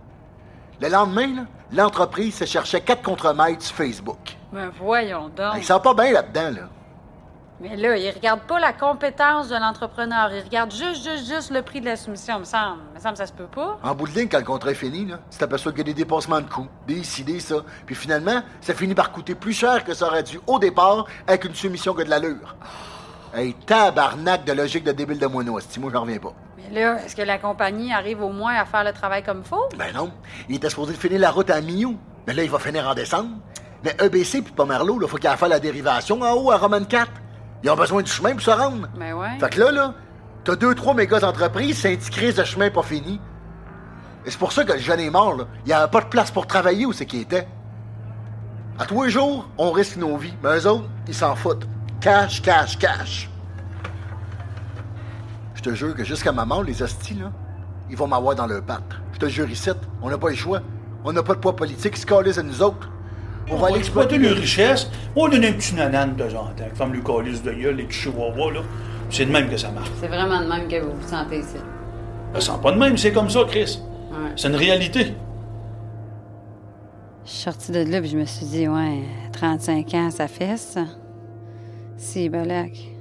[0.80, 4.36] Le lendemain, l'entreprise se cherchait quatre contremaîtres sur Facebook.
[4.52, 5.54] Ben, voyons donc.
[5.56, 6.68] Ils sont pas bien là-dedans, là.
[7.60, 10.30] Mais là, ils regardent pas la compétence de l'entrepreneur.
[10.32, 12.78] Ils regardent juste, juste, juste le prix de la soumission, me semble.
[12.94, 13.80] Me semble ça se peut pas.
[13.82, 15.84] En bout de ligne, quand le contrat est fini, là, tu t'aperçois qu'il y a
[15.84, 17.56] des dépassements de coûts, des ci, des ça.
[17.84, 21.44] Puis finalement, ça finit par coûter plus cher que ça aurait dû au départ avec
[21.46, 22.54] une soumission que de l'allure.
[23.34, 26.32] Hey, tabarnak de logique de débile de moineau, esti, moi j'en reviens pas.
[26.56, 29.68] Mais là, est-ce que la compagnie arrive au moins à faire le travail comme faut?
[29.76, 30.12] Ben non,
[30.48, 31.96] il était supposé finir la route à Millau.
[32.28, 33.30] Mais là, il va finir en décembre.
[33.82, 37.10] Mais EBC puis Pomerleau, là, faut qu'il faire la dérivation en haut à Roman 4.
[37.62, 38.88] Ils ont besoin du chemin pour se rendre.
[38.96, 39.38] Ben ouais.
[39.40, 39.94] Fait que là, là,
[40.44, 43.20] t'as deux, trois méga entreprises, c'est un petit crise de chemin pas fini.
[44.24, 45.44] Et c'est pour ça que le jeune est mort, là.
[45.64, 47.48] Il n'y avait pas de place pour travailler où c'est qu'il était.
[48.78, 50.34] À tous les jours, on risque nos vies.
[50.42, 51.66] Mais eux autres, ils s'en foutent.
[52.00, 53.28] Cash, cash, cash.
[55.54, 57.32] Je te jure que jusqu'à ma mort, les hosties, là,
[57.90, 58.84] ils vont m'avoir dans leur patte.
[59.14, 60.60] Je te jure ici, on n'a pas le choix.
[61.04, 62.88] On n'a pas de poids politique, ils se à nous autres.
[63.50, 64.90] On, va aller exploiter les richesses.
[65.16, 67.76] On va donner un petit nanane de temps en temps, comme le calice de gueule,
[67.76, 68.60] les chihuahuas, là.
[69.10, 69.90] C'est de même que ça marche.
[70.00, 71.56] C'est vraiment de même que vous vous sentez ici.
[72.34, 73.80] Ça sent pas de même, c'est comme ça, Chris.
[74.10, 74.32] Ouais.
[74.36, 75.14] C'est une réalité.
[77.24, 80.72] Je suis sortie de là, puis je me suis dit, ouais, 35 ans, ça fesse.
[80.74, 80.84] ça.
[81.96, 82.97] Si, balac.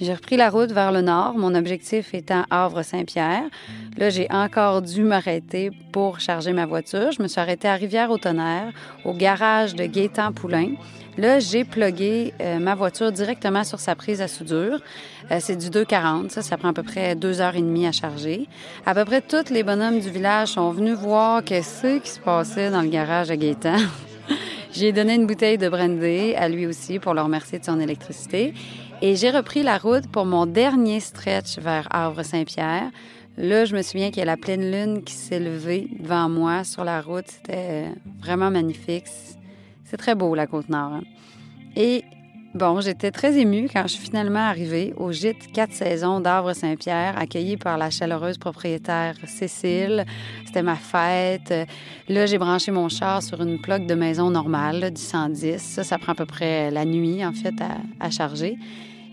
[0.00, 3.44] J'ai repris la route vers le nord, mon objectif étant Havre-Saint-Pierre.
[3.96, 7.12] Là, j'ai encore dû m'arrêter pour charger ma voiture.
[7.12, 8.72] Je me suis arrêtée à Rivière-au-Tonnerre,
[9.04, 10.72] au garage de Gaétan-Poulain.
[11.16, 14.80] Là, j'ai plugué euh, ma voiture directement sur sa prise à soudure.
[15.30, 17.92] Euh, c'est du 240, ça, ça prend à peu près deux heures et demie à
[17.92, 18.48] charger.
[18.84, 22.70] À peu près tous les bonhommes du village sont venus voir qu'est-ce qui se passait
[22.70, 23.76] dans le garage à Gaétan.
[24.72, 28.52] J'ai donné une bouteille de brandy à lui aussi pour le remercier de son électricité.
[29.06, 32.90] Et j'ai repris la route pour mon dernier stretch vers Havre-Saint-Pierre.
[33.36, 36.64] Là, je me souviens qu'il y a la pleine lune qui s'est levée devant moi
[36.64, 37.26] sur la route.
[37.28, 37.88] C'était
[38.20, 39.04] vraiment magnifique.
[39.84, 40.94] C'est très beau, la Côte-Nord.
[40.94, 41.02] hein.
[41.76, 42.02] Et
[42.54, 47.58] bon, j'étais très émue quand je suis finalement arrivée au gîte quatre saisons d'Havre-Saint-Pierre, accueillie
[47.58, 50.06] par la chaleureuse propriétaire Cécile.
[50.46, 51.52] C'était ma fête.
[52.08, 55.58] Là, j'ai branché mon char sur une plaque de maison normale, du 110.
[55.58, 57.52] Ça, ça prend à peu près la nuit, en fait,
[58.00, 58.56] à charger.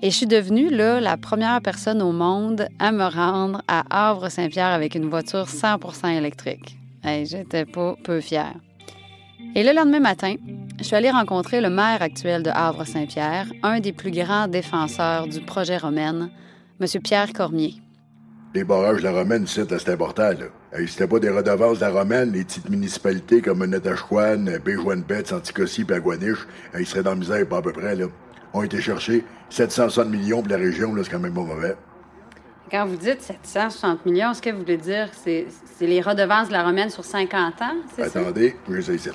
[0.04, 4.74] Et je suis devenue, là, la première personne au monde à me rendre à Havre-Saint-Pierre
[4.74, 6.76] avec une voiture 100% électrique.
[7.04, 8.56] J'étais pas peu fière.
[9.54, 10.36] Et le lendemain matin,
[10.80, 15.40] je suis allée rencontrer le maire actuel de Havre-Saint-Pierre, un des plus grands défenseurs du
[15.42, 16.32] projet Romaine,
[16.80, 16.88] M.
[17.04, 17.76] Pierre Cormier.
[18.56, 20.48] Les barrages de la Romaine, c'est important, là.
[20.74, 25.86] Hey, c'était pas des redevances de la Romaine, les petites municipalités comme Netachouane, Béjouane-Bête, Anticosti
[25.88, 28.08] et Aguaniche, ils seraient dans la misère, pas à peu près, là.
[28.54, 31.76] Ont été cherchés 760 millions pour la région, là, c'est quand même pas mauvais.
[32.70, 36.54] Quand vous dites 760 millions, ce que vous voulez dire, c'est c'est les redevances de
[36.54, 38.20] la Romaine sur 50 ans, c'est ça?
[38.20, 39.10] Attendez, je vais ici.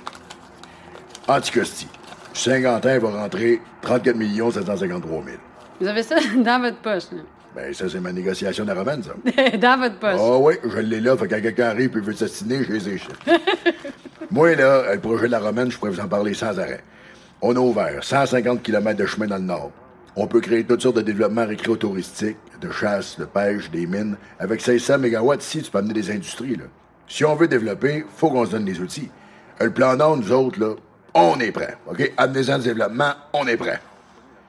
[1.28, 1.88] Anticosti.
[2.34, 5.36] 50 ans, il va rentrer 34 millions 753 000.
[5.80, 7.22] Vous avez ça dans votre poche, là.
[7.54, 9.56] Ben, ça, c'est ma négociation de la Romaine, ça.
[9.56, 10.20] dans votre poche.
[10.20, 12.88] Ah oui, je l'ai là, fait que quand quelqu'un arrive et veut s'assiner, je les
[12.90, 13.00] ai.
[14.30, 16.84] Moi, là, le projet de la Romaine, je pourrais vous en parler sans arrêt.
[17.48, 19.70] On a ouvert 150 km de chemin dans le nord.
[20.16, 24.16] On peut créer toutes sortes de développements récréo-touristiques, de chasse, de pêche, des mines.
[24.40, 26.64] Avec 500 MW ici, tu peux amener des industries, là.
[27.06, 29.10] Si on veut développer, faut qu'on se donne des outils.
[29.60, 30.74] Le plan Nord, nous autres, là,
[31.14, 32.12] on est prêts, OK?
[32.16, 33.80] Amenez-en du développement, on est prêts.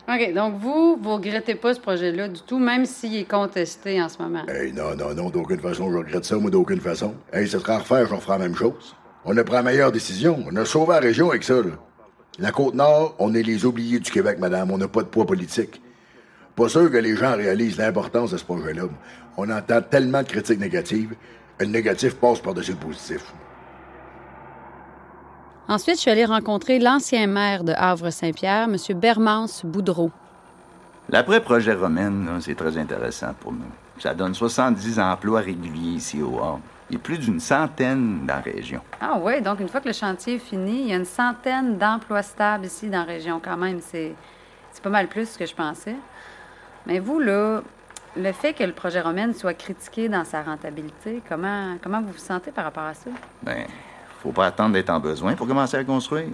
[0.09, 4.09] OK, donc vous, vous regrettez pas ce projet-là du tout, même s'il est contesté en
[4.09, 4.43] ce moment?
[4.47, 7.13] Hey, non, non, non, d'aucune façon, je regrette ça, moi, d'aucune façon.
[7.31, 8.95] Hey, ça sera à refaire, j'en ferai la même chose.
[9.23, 10.43] On a pris la meilleure décision.
[10.51, 11.73] On a sauvé la région avec ça, là.
[12.39, 14.69] La Côte-Nord, on est les oubliés du Québec, madame.
[14.71, 15.81] On n'a pas de poids politique.
[16.55, 18.83] Pas sûr que les gens réalisent l'importance de ce projet-là.
[19.37, 21.15] On entend tellement de critiques négatives.
[21.59, 23.33] Le négatif passe par-dessus le positif.
[25.67, 28.77] Ensuite, je suis allée rencontrer l'ancien maire de Havre-Saint-Pierre, M.
[28.99, 30.11] Bermance Boudreau.
[31.09, 33.65] L'après-projet romaine, c'est très intéressant pour nous.
[33.99, 36.61] Ça donne 70 emplois réguliers ici au Havre.
[36.89, 38.81] Il y a plus d'une centaine dans la région.
[39.01, 41.77] Ah oui, donc une fois que le chantier est fini, il y a une centaine
[41.77, 43.79] d'emplois stables ici dans la région quand même.
[43.81, 44.15] C'est
[44.77, 45.95] c'est pas mal plus que je pensais.
[46.85, 47.61] Mais vous, là,
[48.15, 52.17] le fait que le projet Romaine soit critiqué dans sa rentabilité, comment, comment vous vous
[52.19, 53.09] sentez par rapport à ça?
[53.41, 53.65] Ben,
[54.21, 56.29] faut pas attendre d'être en besoin pour commencer à construire.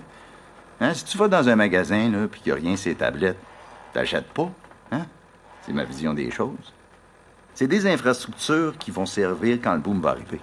[0.82, 3.40] Hein, Si tu vas dans un magasin, là, puis qu'il n'y a rien les tablettes,
[3.94, 4.50] t'achètes pas.
[4.92, 5.06] Hein?
[5.62, 6.74] C'est ma vision des choses.
[7.56, 10.42] C'est des infrastructures qui vont servir quand le boom va arriver.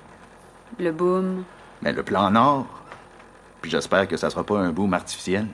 [0.78, 1.44] Le boom.
[1.82, 2.66] Mais le plan Nord,
[3.60, 5.46] puis j'espère que ça sera pas un boom artificiel.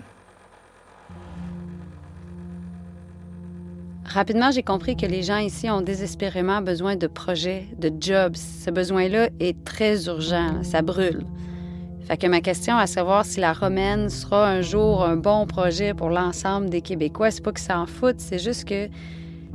[4.05, 8.37] Rapidement, j'ai compris que les gens ici ont désespérément besoin de projets, de jobs.
[8.37, 11.27] Ce besoin-là est très urgent, ça brûle.
[12.07, 15.93] Fait que ma question à savoir si la romaine sera un jour un bon projet
[15.93, 18.89] pour l'ensemble des Québécois, c'est pas qu'ils s'en foutent, c'est juste que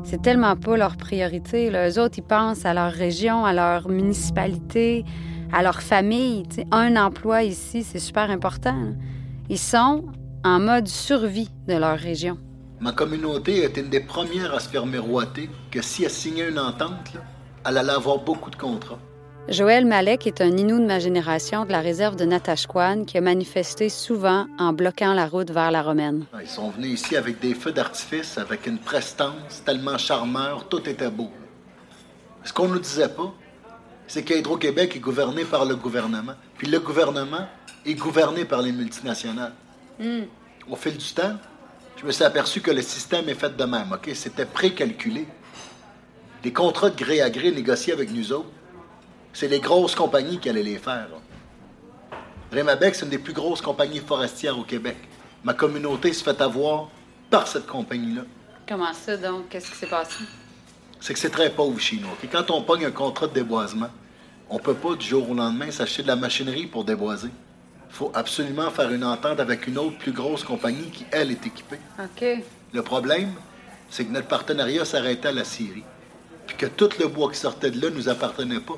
[0.03, 1.69] c'est tellement pas leur priorité.
[1.69, 1.89] Là.
[1.89, 5.05] Eux autres, ils pensent à leur région, à leur municipalité,
[5.51, 6.43] à leur famille.
[6.71, 8.93] Un emploi ici, c'est super important.
[9.49, 10.05] Ils sont
[10.43, 12.37] en mode survie de leur région.
[12.79, 16.57] Ma communauté est une des premières à se faire miroiter que si elle signait une
[16.57, 17.11] entente,
[17.63, 18.97] elle allait avoir beaucoup de contrats.
[19.49, 23.21] Joël Malek est un Inou de ma génération de la réserve de Natashquan qui a
[23.21, 26.25] manifesté souvent en bloquant la route vers la Romaine.
[26.39, 31.10] Ils sont venus ici avec des feux d'artifice, avec une prestance tellement charmeur, tout était
[31.10, 31.32] beau.
[32.43, 33.34] Ce qu'on nous disait pas,
[34.08, 36.34] c'est qu'Hydro-Québec est gouverné par le gouvernement.
[36.58, 37.47] Puis le gouvernement
[37.86, 39.54] est gouverné par les multinationales.
[40.69, 41.36] Au fil du temps,
[41.97, 44.12] je me suis aperçu que le système est fait de même, OK?
[44.13, 45.27] C'était précalculé.
[46.43, 48.49] Des contrats de gré à gré négociés avec nous autres,
[49.33, 51.07] c'est les grosses compagnies qui allaient les faire.
[51.09, 52.17] là.
[52.51, 54.97] Rémabec, c'est une des plus grosses compagnies forestières au Québec.
[55.43, 56.89] Ma communauté se fait avoir
[57.29, 58.23] par cette compagnie-là.
[58.67, 59.49] Comment ça, donc?
[59.49, 60.23] Qu'est-ce qui s'est passé?
[60.99, 62.09] C'est que c'est très pauvre chez nous.
[62.31, 63.89] Quand on pogne un contrat de déboisement,
[64.49, 67.29] on peut pas du jour au lendemain s'acheter de la machinerie pour déboiser.
[67.89, 71.45] Il faut absolument faire une entente avec une autre plus grosse compagnie qui, elle, est
[71.45, 71.79] équipée.
[71.99, 72.43] OK.
[72.73, 73.33] Le problème,
[73.89, 75.83] c'est que notre partenariat s'arrêtait à la Syrie.
[76.47, 78.77] Puis que tout le bois qui sortait de là nous appartenait pas.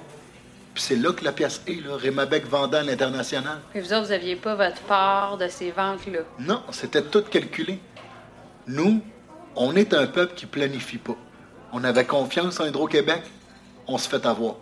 [0.74, 1.96] Puis c'est là que la pièce est, là.
[1.96, 3.60] Rémabec vendant à l'international.
[3.72, 6.22] Puis vous autres, vous aviez pas votre part de ces ventes-là?
[6.40, 7.80] Non, c'était tout calculé.
[8.68, 9.02] Nous,
[9.56, 11.16] on est un peuple qui planifie pas.
[11.72, 13.24] On avait confiance en Hydro-Québec,
[13.88, 14.56] on se fait avoir.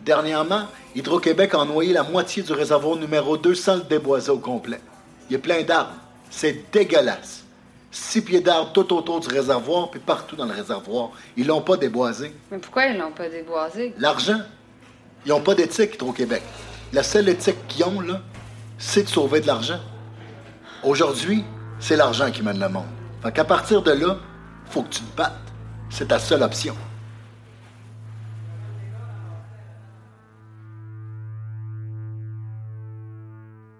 [0.00, 4.80] Dernièrement, Hydro-Québec a noyé la moitié du réservoir numéro 2 sans le déboiser au complet.
[5.28, 5.94] Il y a plein d'arbres.
[6.30, 7.44] C'est dégueulasse.
[7.90, 11.10] Six pieds d'arbres tout autour du réservoir, puis partout dans le réservoir.
[11.36, 12.34] Ils l'ont pas déboisé.
[12.50, 13.94] Mais pourquoi ils l'ont pas déboisé?
[13.98, 14.40] L'argent,
[15.24, 16.42] ils n'ont pas d'éthique, Hydro-Québec.
[16.92, 18.20] La seule éthique qu'ils ont, là,
[18.78, 19.80] c'est de sauver de l'argent.
[20.82, 21.44] Aujourd'hui,
[21.78, 22.86] c'est l'argent qui mène le monde.
[23.22, 24.18] Fait qu'à partir de là,
[24.66, 25.32] faut que tu te battes.
[25.90, 26.74] C'est ta seule option.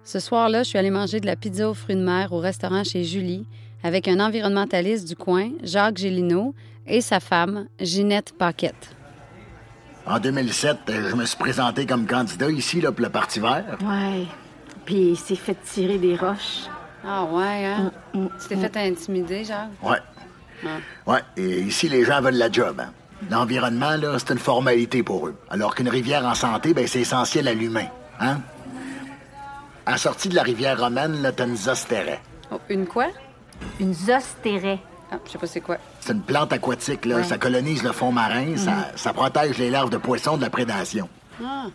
[0.05, 2.83] Ce soir-là, je suis allée manger de la pizza aux fruits de mer au restaurant
[2.83, 3.45] chez Julie
[3.83, 6.53] avec un environnementaliste du coin, Jacques Gélineau,
[6.87, 8.95] et sa femme, Ginette Paquette.
[10.05, 13.63] En 2007, euh, je me suis présenté comme candidat ici là, pour le Parti vert.
[13.83, 14.25] Ouais.
[14.85, 16.67] Puis il s'est fait tirer des roches.
[17.05, 17.91] Ah ouais, hein?
[18.13, 19.69] Tu t'es fait intimider, Jacques?
[19.81, 19.97] Ouais.
[20.65, 20.67] Ah.
[21.11, 22.79] Ouais, et ici, les gens veulent la job.
[22.79, 22.91] hein.
[23.29, 25.35] L'environnement, là, c'est une formalité pour eux.
[25.49, 27.87] Alors qu'une rivière en santé, ben, c'est essentiel à l'humain.
[28.19, 28.39] Hein?
[29.85, 32.19] À la sortie de la rivière romaine, là, t'as une zostérée.
[32.51, 33.07] Oh, une quoi?
[33.79, 34.79] Une zostérée.
[35.13, 35.77] Ah, je sais pas c'est quoi.
[35.99, 37.17] C'est une plante aquatique, là.
[37.17, 37.23] Ouais.
[37.23, 38.83] Ça colonise le fond marin, ça, Mhm.
[38.95, 41.07] ça protège les larves de poissons de la prédation.
[41.43, 41.65] Ah.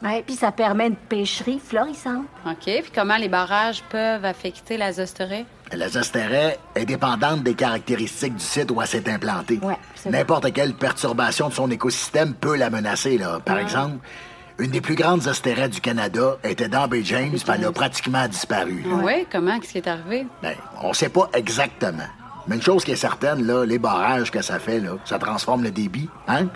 [0.00, 2.24] Ouais, puis ça permet une pêcherie florissante.
[2.46, 2.54] OK.
[2.64, 5.44] Puis comment les barrages peuvent affecter la zostérée?
[5.72, 9.58] La zostérée est dépendante des caractéristiques du site où elle s'est implantée.
[9.60, 9.76] Ouais,
[10.08, 13.18] N'importe quelle perturbation de son écosystème peut la menacer.
[13.18, 13.40] Là.
[13.44, 13.62] Par Ouais.
[13.62, 13.96] exemple,
[14.60, 18.26] une des plus grandes zostérées du Canada était dans Bay James, puis elle a pratiquement
[18.28, 18.84] disparu.
[19.02, 19.58] Oui, comment?
[19.58, 20.26] Qu'est-ce qui est arrivé?
[20.42, 22.06] Ben, on sait pas exactement.
[22.48, 25.62] Mais une chose qui est certaine, là, les barrages que ça fait, là, ça transforme
[25.62, 26.08] le débit.
[26.26, 26.46] Hein?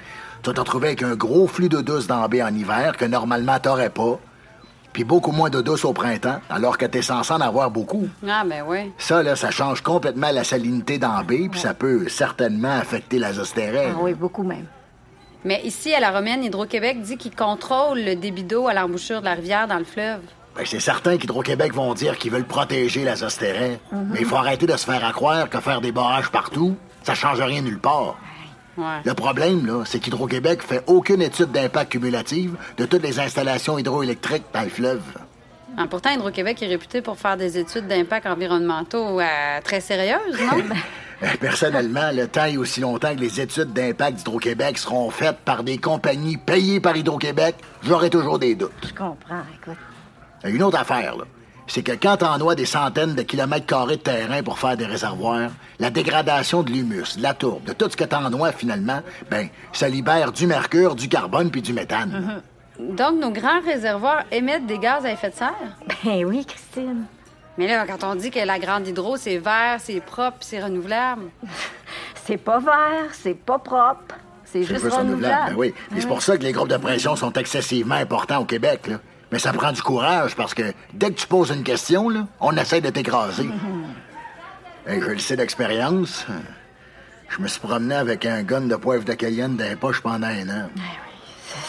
[0.43, 2.97] Tu vas te retrouver avec un gros flux d'eau douce dans la baie en hiver
[2.97, 4.19] que normalement t'aurais pas.
[4.95, 8.09] Puis beaucoup moins d'eau douce au printemps, alors que t'es censé en avoir beaucoup.
[8.27, 8.93] Ah, ben oui.
[8.99, 13.19] Ça, là, ça change complètement la salinité dans la baie, puis ça peut certainement affecter
[13.19, 13.91] la zostérée.
[13.91, 14.67] Ah oui, beaucoup même.
[15.45, 19.27] Mais ici, à la Romaine, Hydro-Québec dit qu'il contrôle le débit d'eau à l'embouchure de
[19.27, 20.21] la rivière dans le fleuve.
[20.57, 23.79] Ben, c'est certain qu'Hydro-Québec vont dire qu'ils veulent protéger la zostérée.
[23.91, 24.11] Mhm.
[24.13, 27.15] Mais il faut arrêter de se faire à croire que faire des barrages partout, ça
[27.15, 28.17] change rien nulle part.
[28.77, 29.01] Ouais.
[29.05, 34.45] Le problème, là, c'est qu'Hydro-Québec fait aucune étude d'impact cumulative de toutes les installations hydroélectriques
[34.53, 35.03] dans le fleuve.
[35.77, 40.63] Ah, pourtant, Hydro-Québec est réputé pour faire des études d'impact environnementaux euh, très sérieuses, non?
[41.23, 45.63] Euh, Personnellement, le temps et aussi longtemps que les études d'impact d'Hydro-Québec seront faites par
[45.63, 48.73] des compagnies payées par Hydro-Québec, j'aurai toujours des doutes.
[48.83, 49.79] Je comprends, écoute.
[50.45, 51.25] Une autre affaire, là,
[51.67, 54.87] c'est que quand on noie des centaines de kilomètres carrés de terrain pour faire des
[54.87, 59.01] réservoirs, la dégradation de l'humus, de la tourbe, de tout ce que t'en noies finalement,
[59.31, 62.43] ben, ça libère du mercure, du carbone puis du méthane.
[62.79, 65.55] Donc, nos grands réservoirs émettent des gaz à effet de serre?
[66.05, 67.05] Ben oui, Christine.
[67.59, 70.63] Mais là, quand on dit que la grande hydro, c'est vert, c'est propre, puis c'est
[70.63, 71.25] renouvelable.
[72.25, 74.15] C'est pas vert, c'est pas propre.
[74.45, 75.51] C'est C'est juste renouvelable.
[75.51, 75.75] Ben oui.
[75.99, 79.01] C'est pour ça que les groupes de pression sont excessivement importants au Québec, là.
[79.33, 82.55] Mais ça prend du courage parce que dès que tu poses une question, là, on
[82.57, 83.49] essaie de t'écraser.
[84.87, 86.27] Et je le sais d'expérience.
[87.31, 90.27] Je me suis promené avec un gun de poivre de Cayenne dans les poches pendant
[90.27, 90.69] un an.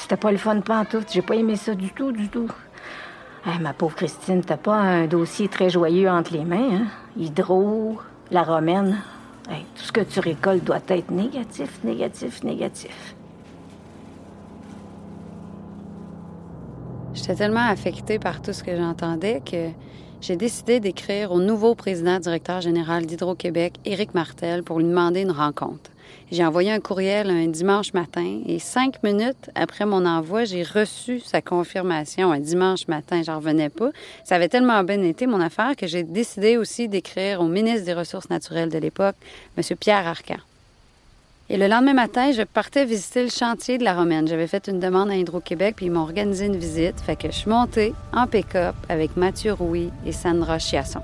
[0.02, 1.08] C'était pas le fun pantoute.
[1.14, 2.50] J'ai pas aimé ça du tout, du tout.
[3.48, 6.88] Eh, ma pauvre Christine, t'as pas un dossier très joyeux entre les mains, hein?
[7.18, 8.00] Hydro,
[8.30, 9.02] la romaine.
[9.48, 13.16] Tout ce que tu récoltes doit être négatif, négatif, négatif.
[17.14, 19.70] J'étais tellement affectée par tout ce que j'entendais que
[20.20, 25.32] j'ai décidé d'écrire au nouveau président directeur général d'Hydro-Québec, Éric Martel, pour lui demander une
[25.32, 25.92] rencontre.
[26.32, 31.20] J'ai envoyé un courriel un dimanche matin et cinq minutes après mon envoi, j'ai reçu
[31.20, 33.22] sa confirmation un dimanche matin.
[33.24, 33.92] J'en revenais pas.
[34.24, 37.94] Ça avait tellement bien été mon affaire que j'ai décidé aussi d'écrire au ministre des
[37.94, 39.16] Ressources naturelles de l'époque,
[39.58, 39.64] M.
[39.78, 40.40] Pierre Arcan.
[41.50, 44.28] Et le lendemain matin, je partais visiter le chantier de la Romaine.
[44.28, 47.02] J'avais fait une demande à Hydro-Québec, puis ils m'ont organisé une visite.
[47.02, 51.02] Fait que je suis montée en pick-up avec Mathieu Rouy et Sandra Chiasson.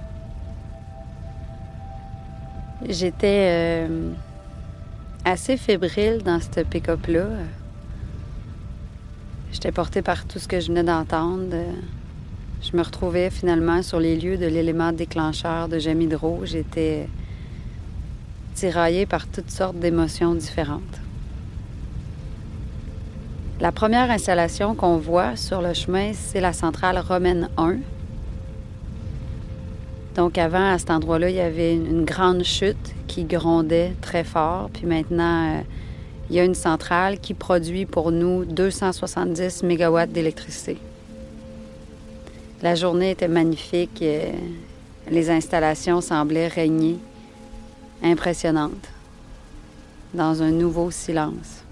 [2.87, 4.11] J'étais euh,
[5.25, 7.25] assez fébrile dans ce pick-up-là.
[9.51, 11.53] J'étais portée par tout ce que je venais d'entendre.
[12.61, 16.41] Je me retrouvais finalement sur les lieux de l'élément déclencheur de Jamie Hydro.
[16.45, 17.09] J'étais
[18.59, 20.99] tiraillée par toutes sortes d'émotions différentes.
[23.61, 27.77] La première installation qu'on voit sur le chemin, c'est la centrale romaine 1.
[30.15, 34.69] Donc avant, à cet endroit-là, il y avait une grande chute qui grondait très fort.
[34.73, 35.61] Puis maintenant, euh,
[36.29, 40.77] il y a une centrale qui produit pour nous 270 mégawatts d'électricité.
[42.61, 44.01] La journée était magnifique.
[44.01, 44.33] euh,
[45.09, 46.97] Les installations semblaient régner
[48.03, 48.89] impressionnantes
[50.13, 51.63] dans un nouveau silence.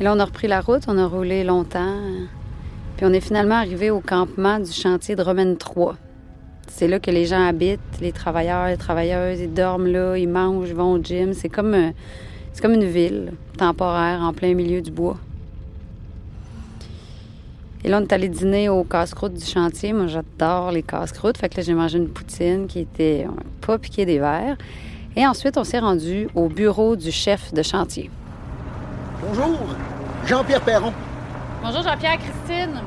[0.00, 2.00] Et là, on a repris la route, on a roulé longtemps,
[2.96, 5.96] puis on est finalement arrivé au campement du chantier de Romaine 3.
[6.68, 10.68] C'est là que les gens habitent, les travailleurs, les travailleuses, ils dorment là, ils mangent,
[10.68, 11.34] ils vont au gym.
[11.34, 11.90] C'est comme, euh,
[12.52, 15.18] c'est comme une ville temporaire en plein milieu du bois.
[17.84, 19.92] Et là, on est allé dîner au casse-croûte du chantier.
[19.92, 21.38] Moi, j'adore les casse-croûtes.
[21.38, 23.26] Fait que là, j'ai mangé une poutine qui était
[23.66, 24.56] pas piquée des verres.
[25.16, 28.10] Et ensuite, on s'est rendu au bureau du chef de chantier.
[29.26, 29.58] Bonjour,
[30.26, 30.92] Jean-Pierre Perron.
[31.62, 32.80] Bonjour Jean-Pierre, Christine.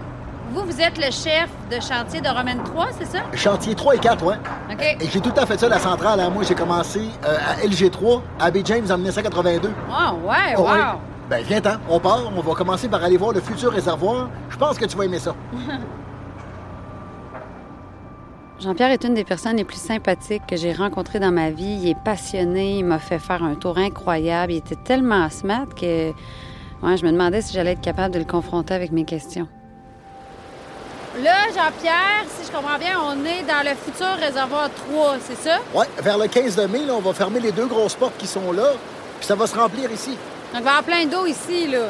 [0.53, 3.19] Vous, vous êtes le chef de chantier de Romaine 3, c'est ça?
[3.33, 4.35] Chantier 3 et 4, ouais.
[4.71, 4.97] OK.
[5.01, 6.19] Et j'ai tout à fait ça, la centrale.
[6.19, 6.29] hein.
[6.29, 9.71] Moi, j'ai commencé euh, à LG3, à Abbey James en 1982.
[9.89, 10.67] Oh, ouais, Oh, wow.
[10.73, 10.79] oui.
[11.33, 12.31] Ben, viens-t'en, on part.
[12.37, 14.29] On va commencer par aller voir le futur réservoir.
[14.51, 15.35] Je pense que tu vas aimer ça.
[18.59, 21.79] Jean-Pierre est une des personnes les plus sympathiques que j'ai rencontrées dans ma vie.
[21.81, 24.53] Il est passionné, il m'a fait faire un tour incroyable.
[24.53, 28.25] Il était tellement smart que ouais, je me demandais si j'allais être capable de le
[28.25, 29.47] confronter avec mes questions.
[31.23, 35.57] Là, Jean-Pierre, si je comprends bien, on est dans le futur réservoir 3, c'est ça?
[35.73, 38.27] Ouais, vers le 15 de mai, là, on va fermer les deux grosses portes qui
[38.27, 38.73] sont là,
[39.17, 40.15] puis ça va se remplir ici.
[40.53, 41.87] Donc, il va y avoir plein d'eau ici, là.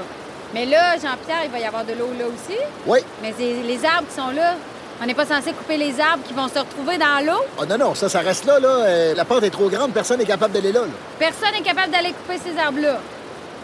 [0.54, 2.58] Mais là, Jean-Pierre, il va y avoir de l'eau là aussi.
[2.86, 2.99] Oui.
[3.21, 4.56] Mais les arbres qui sont là.
[5.02, 7.41] On n'est pas censé couper les arbres qui vont se retrouver dans l'eau.
[7.60, 8.69] Ah non, non, ça, ça reste là, là.
[8.69, 10.88] Euh, la porte est trop grande, personne n'est capable d'aller là, là.
[11.19, 12.99] Personne n'est capable d'aller couper ces arbres-là.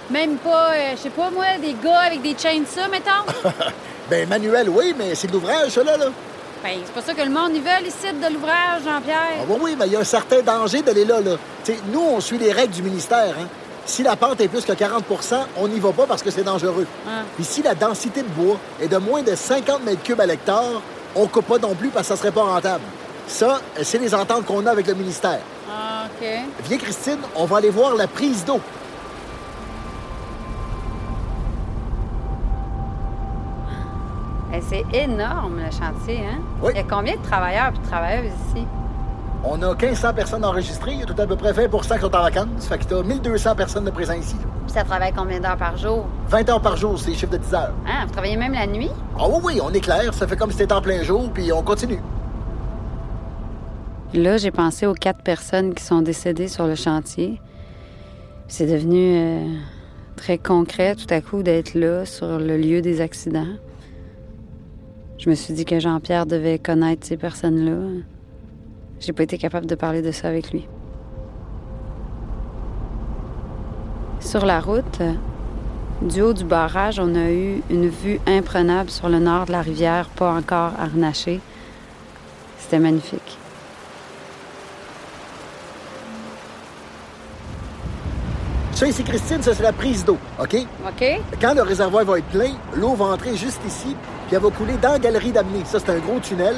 [0.10, 3.50] Même pas, euh, je sais pas moi, des gars avec des chainsaws, mettons.
[4.10, 6.08] Ben, manuel, oui, mais c'est de l'ouvrage, ça, là, là.
[6.64, 9.42] ben, c'est pas ça que le monde, ils veulent ici de l'ouvrage, Jean-Pierre.
[9.42, 11.36] Ah oui, oui, mais il y a un certain danger d'aller là, là.
[11.64, 13.48] Tu sais, nous, on suit les règles du ministère, hein.
[13.90, 15.02] Si la pente est plus que 40%
[15.58, 16.86] on n'y va pas parce que c'est dangereux.
[17.08, 17.24] Ah.
[17.36, 20.84] Puis si la densité de bois est de moins de 50 mètres cubes à l'hectare,
[21.16, 22.84] on coupe pas non plus parce que ça serait pas rentable.
[23.26, 25.40] Ça, c'est les ententes qu'on a avec le ministère.
[25.68, 26.28] Ah, OK.
[26.66, 28.60] Viens, Christine, on va aller voir la prise d'eau.
[34.54, 36.42] Eh, c'est énorme, le chantier, hein?
[36.62, 36.74] Oui.
[36.76, 38.68] Il y a combien de travailleurs et de travailleuses ici?
[39.44, 42.16] On a 1500 personnes enregistrées, il y a tout à peu près 20% qui sont
[42.16, 42.68] en vacances.
[42.68, 44.36] Fait que t'as 1200 personnes de présents ici.
[44.36, 46.06] Puis ça travaille combien d'heures par jour?
[46.28, 47.74] 20 heures par jour, c'est les chiffres de 10 heures.
[47.88, 48.06] Hein?
[48.06, 48.92] Vous travaillez même la nuit?
[49.18, 51.54] Ah oui, oui, on est clair, ça fait comme si c'était en plein jour, puis
[51.54, 52.00] on continue.
[54.14, 57.40] Là, j'ai pensé aux quatre personnes qui sont décédées sur le chantier.
[58.48, 59.46] C'est devenu euh,
[60.16, 63.56] très concret tout à coup d'être là sur le lieu des accidents.
[65.18, 68.02] Je me suis dit que Jean-Pierre devait connaître ces personnes-là.
[69.00, 70.68] J'ai pas été capable de parler de ça avec lui.
[74.20, 75.02] Sur la route,
[76.02, 79.62] du haut du barrage, on a eu une vue imprenable sur le nord de la
[79.62, 81.40] rivière, pas encore harnachée.
[82.58, 83.38] C'était magnifique.
[88.74, 90.56] Ça ici, Christine, ça c'est la prise d'eau, OK?
[90.88, 91.22] OK.
[91.42, 93.94] Quand le réservoir va être plein, l'eau va entrer juste ici,
[94.28, 95.66] puis elle va couler dans la galerie d'amener.
[95.66, 96.56] Ça, c'est un gros tunnel.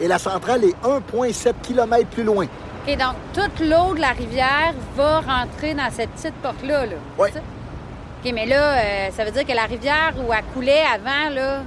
[0.00, 2.46] Et la centrale est 1,7 km plus loin.
[2.86, 6.86] OK, donc toute l'eau de la rivière va rentrer dans cette petite porte-là.
[6.86, 7.28] Là, Oui.
[8.24, 11.58] OK, mais là, euh, ça veut dire que la rivière où elle coulait avant, là,
[11.58, 11.62] euh,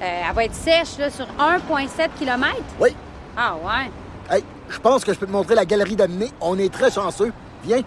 [0.00, 2.56] elle va être sèche là, sur 1,7 km?
[2.80, 2.94] Oui.
[3.36, 4.36] Ah, ouais.
[4.36, 6.30] Hey, je pense que je peux te montrer la galerie d'amener.
[6.40, 7.32] On est très chanceux.
[7.64, 7.82] Viens.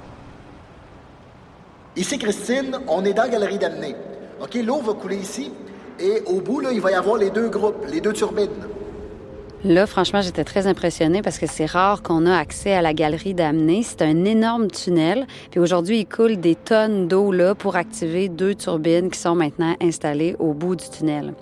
[1.96, 3.96] Ici, Christine, on est dans la galerie d'amener.
[4.42, 5.52] OK, l'eau va couler ici.
[6.00, 8.50] Et au bout, là, il va y avoir les deux groupes, les deux turbines.
[9.66, 13.34] Là, franchement, j'étais très impressionnée parce que c'est rare qu'on a accès à la galerie
[13.34, 13.82] d'amener.
[13.82, 15.26] C'est un énorme tunnel.
[15.52, 19.74] Puis aujourd'hui, il coule des tonnes d'eau là pour activer deux turbines qui sont maintenant
[19.82, 21.34] installées au bout du tunnel.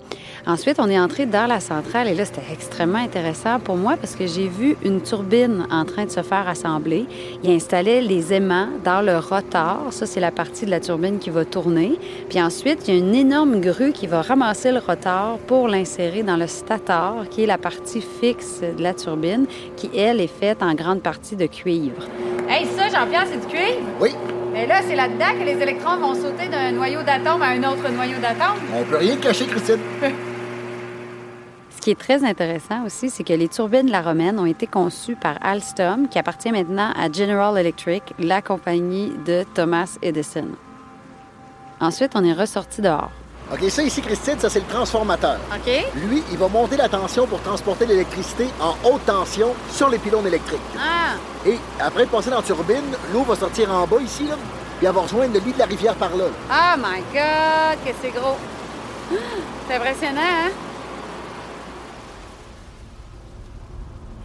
[0.46, 4.14] Ensuite, on est entré dans la centrale et là, c'était extrêmement intéressant pour moi parce
[4.14, 7.06] que j'ai vu une turbine en train de se faire assembler.
[7.42, 9.88] Il installait les aimants dans le rotor.
[9.90, 11.98] Ça, c'est la partie de la turbine qui va tourner.
[12.28, 16.22] Puis ensuite, il y a une énorme grue qui va ramasser le rotor pour l'insérer
[16.22, 19.46] dans le stator, qui est la partie fixe de la turbine,
[19.76, 22.06] qui, elle, est faite en grande partie de cuivre.
[22.48, 23.80] Hey, ça, Jean-Pierre, c'est du cuivre?
[24.00, 24.10] Oui.
[24.52, 27.88] Mais là, c'est là-dedans que les électrons vont sauter d'un noyau d'atome à un autre
[27.90, 28.58] noyau d'atome.
[28.78, 29.78] On peut rien cacher, Christine.
[31.70, 35.16] Ce qui est très intéressant aussi, c'est que les turbines La Romaine ont été conçues
[35.16, 40.48] par Alstom, qui appartient maintenant à General Electric, la compagnie de Thomas Edison.
[41.80, 43.10] Ensuite, on est ressorti dehors.
[43.52, 45.38] OK, ça ici, Christine, ça c'est le transformateur.
[45.54, 45.70] OK.
[46.08, 50.26] Lui, il va monter la tension pour transporter l'électricité en haute tension sur les pylônes
[50.26, 50.60] électriques.
[50.78, 51.16] Ah!
[51.46, 54.36] Et après passer dans la turbine, l'eau va sortir en bas ici, là,
[54.78, 56.24] puis elle va rejoindre le lit de la rivière par là.
[56.50, 58.36] Oh my God, que c'est gros!
[59.68, 60.50] C'est impressionnant, hein?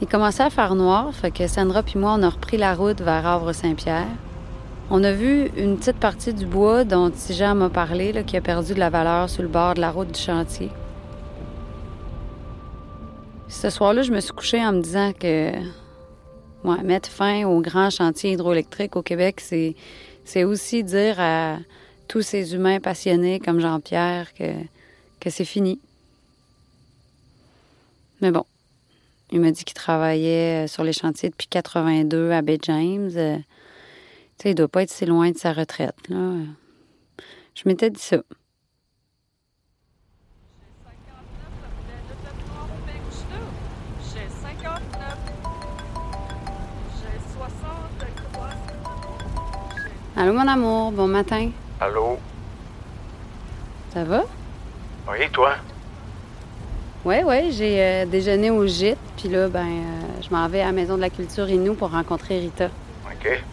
[0.01, 3.01] Il commençait à faire noir, fait que Sandra puis moi, on a repris la route
[3.01, 4.07] vers Havre-Saint-Pierre.
[4.89, 8.73] On a vu une petite partie du bois dont Tijan m'a parlé, qui a perdu
[8.73, 10.69] de la valeur sur le bord de la route du chantier.
[13.49, 15.51] Ce soir-là, je me suis couchée en me disant que
[16.63, 21.57] ouais, mettre fin au grand chantier hydroélectrique au Québec, c'est, aussi dire à
[22.07, 24.53] tous ces humains passionnés comme Jean-Pierre que,
[25.19, 25.81] que c'est fini.
[28.21, 28.45] Mais bon,
[29.33, 33.43] il m'a dit qu'il travaillait sur les chantiers depuis 82 à Bay James.
[34.37, 36.17] Tu sais, il doit pas être si loin de sa retraite, là.
[37.55, 38.17] Je m'étais dit ça.
[44.03, 45.17] J'ai 59.
[47.01, 48.49] J'ai 63.
[50.15, 51.49] Allô, mon amour, bon matin.
[51.79, 52.19] Allô?
[53.91, 54.23] Ça va?
[55.09, 55.55] Oui, toi?
[57.05, 60.67] Oui, oui, j'ai euh, déjeuné au gîte, puis là, ben, euh, je m'en vais à
[60.67, 62.65] la Maison de la Culture Inou pour rencontrer Rita.
[63.05, 63.43] OK.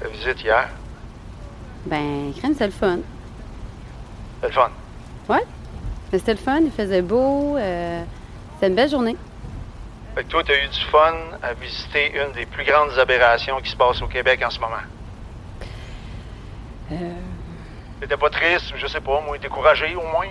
[0.00, 0.68] Ta visite hier?
[1.86, 2.98] Ben, crème, c'était le fun.
[4.40, 4.70] C'est le fun.
[5.28, 5.44] Ouais?
[6.12, 8.02] C'était le fun, il faisait beau, euh,
[8.54, 9.16] c'était une belle journée.
[10.14, 13.70] Fait que toi, t'as eu du fun à visiter une des plus grandes aberrations qui
[13.70, 14.76] se passent au Québec en ce moment.
[16.92, 16.94] Euh,
[18.00, 20.28] T'étais pas triste, je sais pas, moi, découragé au moins?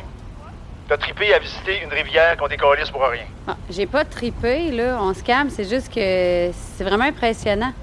[0.88, 3.26] T'as trippé à visiter une rivière qu'on décalisse pour rien?
[3.48, 7.74] ah, j'ai pas tripé, là, on se calme, c'est juste que c'est vraiment impressionnant.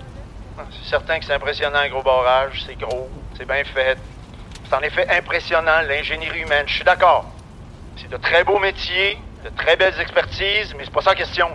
[0.57, 3.99] C'est certain que c'est impressionnant, un gros barrage, c'est gros, c'est bien fait.
[4.69, 7.27] C'est en effet impressionnant, l'ingénierie humaine, je suis d'accord.
[7.97, 11.49] C'est de très beaux métiers, de très belles expertises, mais c'est pas ça la question.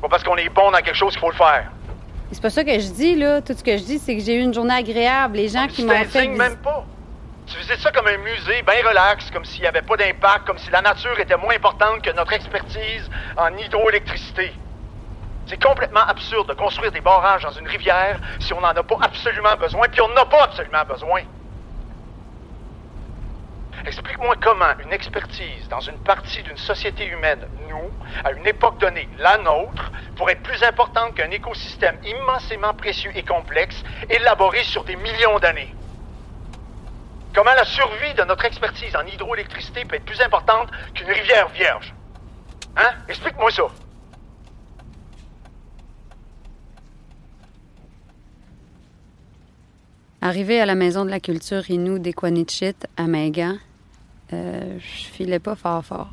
[0.00, 1.70] Pas parce qu'on est bon dans quelque chose qu'il faut le faire.
[2.32, 3.40] C'est pas ça que je dis, là.
[3.42, 5.36] Tout ce que je dis, c'est que j'ai eu une journée agréable.
[5.36, 6.06] Les gens qui m'ont fait...
[6.06, 6.84] t'indignes même pas.
[7.46, 10.58] Tu visites ça comme un musée, bien relax, comme s'il n'y avait pas d'impact, comme
[10.58, 14.52] si la nature était moins importante que notre expertise en hydroélectricité.
[15.46, 18.98] C'est complètement absurde de construire des barrages dans une rivière si on n'en a pas
[19.00, 21.22] absolument besoin, puis on n'en a pas absolument besoin.
[23.84, 27.90] Explique-moi comment une expertise dans une partie d'une société humaine, nous,
[28.24, 33.24] à une époque donnée, la nôtre, pourrait être plus importante qu'un écosystème immensément précieux et
[33.24, 35.74] complexe, élaboré sur des millions d'années.
[37.34, 41.92] Comment la survie de notre expertise en hydroélectricité peut être plus importante qu'une rivière vierge?
[42.76, 42.90] Hein?
[43.08, 43.64] Explique-moi ça.
[50.24, 53.56] Arrivé à la maison de la culture Inou d'Equanichit à Magan,
[54.32, 56.12] euh, je filais pas fort fort.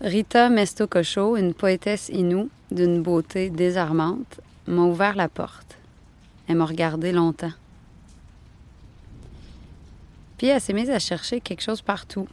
[0.00, 5.76] Rita Mestococho, une poétesse Inou d'une beauté désarmante, m'a ouvert la porte.
[6.46, 7.50] Elle m'a regardé longtemps.
[10.38, 12.28] Puis elle s'est mise à chercher quelque chose partout.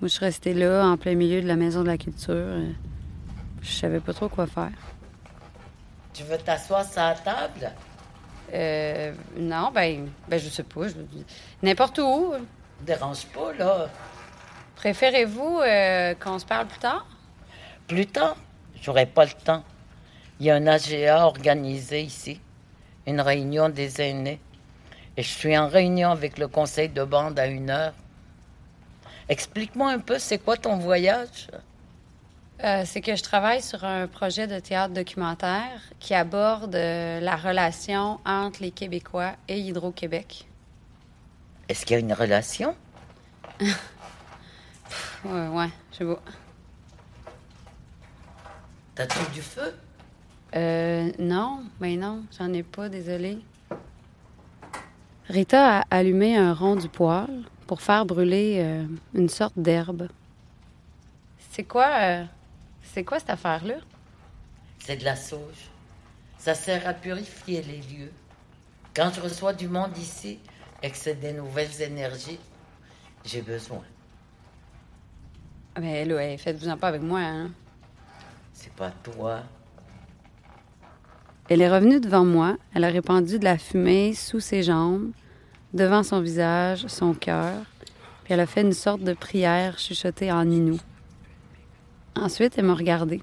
[0.00, 2.60] Moi, je suis restée là, en plein milieu de la maison de la culture.
[3.62, 4.70] Je savais pas trop quoi faire.
[6.14, 7.72] Tu veux t'asseoir sur la table?
[8.54, 10.88] Euh, non, ben, ben je sais pas.
[10.88, 10.94] je-
[11.62, 12.34] N'importe où.
[12.80, 13.88] Dérange pas, là.
[14.76, 17.06] Préférez-vous euh, qu'on se parle plus tard?
[17.86, 18.36] Plus tard,
[18.80, 19.64] j'aurai pas le temps.
[20.40, 22.40] Il y a un AGA organisé ici,
[23.06, 24.40] une réunion des aînés.
[25.16, 27.92] Et je suis en réunion avec le conseil de bande à une heure.
[29.28, 31.48] Explique-moi un peu, c'est quoi ton voyage?
[32.64, 37.36] Euh, c'est que je travaille sur un projet de théâtre documentaire qui aborde euh, la
[37.36, 40.48] relation entre les Québécois et Hydro-Québec.
[41.68, 42.74] Est-ce qu'il y a une relation?
[45.24, 46.22] Ouais, ouais, je sais pas.
[48.94, 49.74] T'as-tu du feu?
[50.56, 53.38] Euh, non, ben non, j'en ai pas, désolée.
[55.28, 60.08] Rita a allumé un rond du poêle pour faire brûler euh, une sorte d'herbe.
[61.50, 62.24] C'est quoi, euh,
[62.98, 63.76] c'est quoi cette affaire-là?
[64.80, 65.70] C'est de la sauge.
[66.36, 68.10] Ça sert à purifier les lieux.
[68.92, 70.40] Quand je reçois du monde ici
[70.82, 72.40] et que c'est des nouvelles énergies,
[73.24, 73.84] j'ai besoin.
[75.76, 77.52] Ah, Ben là, faites-vous-en pas avec moi, hein?
[78.52, 79.44] C'est pas toi.
[81.48, 82.56] Elle est revenue devant moi.
[82.74, 85.12] Elle a répandu de la fumée sous ses jambes,
[85.72, 87.62] devant son visage, son cœur,
[88.24, 90.80] puis elle a fait une sorte de prière chuchotée en inou.
[92.20, 93.22] Ensuite, elle m'a regardée.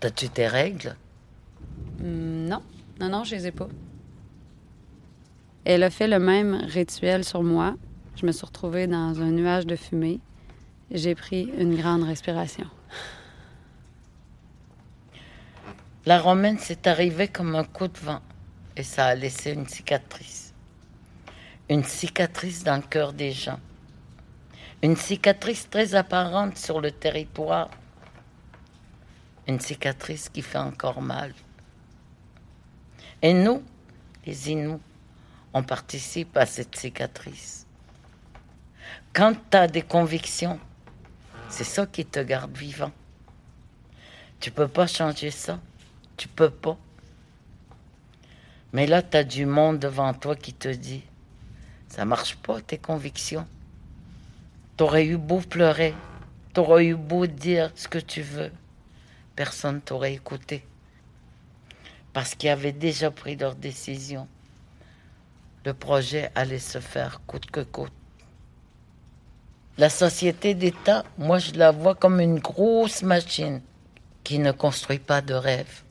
[0.00, 0.94] T'as-tu tes règles?
[2.00, 2.62] Hum, non,
[3.00, 3.68] non, non, je les ai pas.
[5.64, 7.76] Elle a fait le même rituel sur moi.
[8.16, 10.20] Je me suis retrouvée dans un nuage de fumée.
[10.90, 12.66] J'ai pris une grande respiration.
[16.06, 18.20] La romaine s'est arrivée comme un coup de vent
[18.76, 20.52] et ça a laissé une cicatrice.
[21.68, 23.60] Une cicatrice dans le cœur des gens.
[24.82, 27.68] Une cicatrice très apparente sur le territoire.
[29.46, 31.34] Une cicatrice qui fait encore mal.
[33.20, 33.62] Et nous,
[34.24, 34.80] les Inuits,
[35.52, 37.66] on participe à cette cicatrice.
[39.12, 40.58] Quand tu as des convictions,
[41.48, 42.92] c'est ça qui te garde vivant.
[44.38, 45.60] Tu peux pas changer ça.
[46.16, 46.78] Tu peux pas.
[48.72, 51.02] Mais là, tu as du monde devant toi qui te dit
[51.88, 53.46] ça marche pas, tes convictions.
[54.80, 55.94] T'aurais eu beau pleurer,
[56.54, 58.50] t'aurais eu beau dire ce que tu veux.
[59.36, 60.64] Personne t'aurait écouté.
[62.14, 64.26] Parce qu'ils avaient déjà pris leur décision.
[65.66, 67.92] Le projet allait se faire coûte que coûte.
[69.76, 73.60] La société d'État, moi, je la vois comme une grosse machine
[74.24, 75.82] qui ne construit pas de rêve.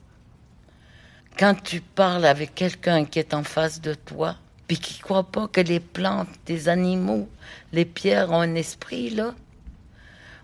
[1.38, 4.34] Quand tu parles avec quelqu'un qui est en face de toi,
[4.70, 7.28] puis qui croit pas que les plantes, les animaux,
[7.72, 9.34] les pierres ont un esprit, là,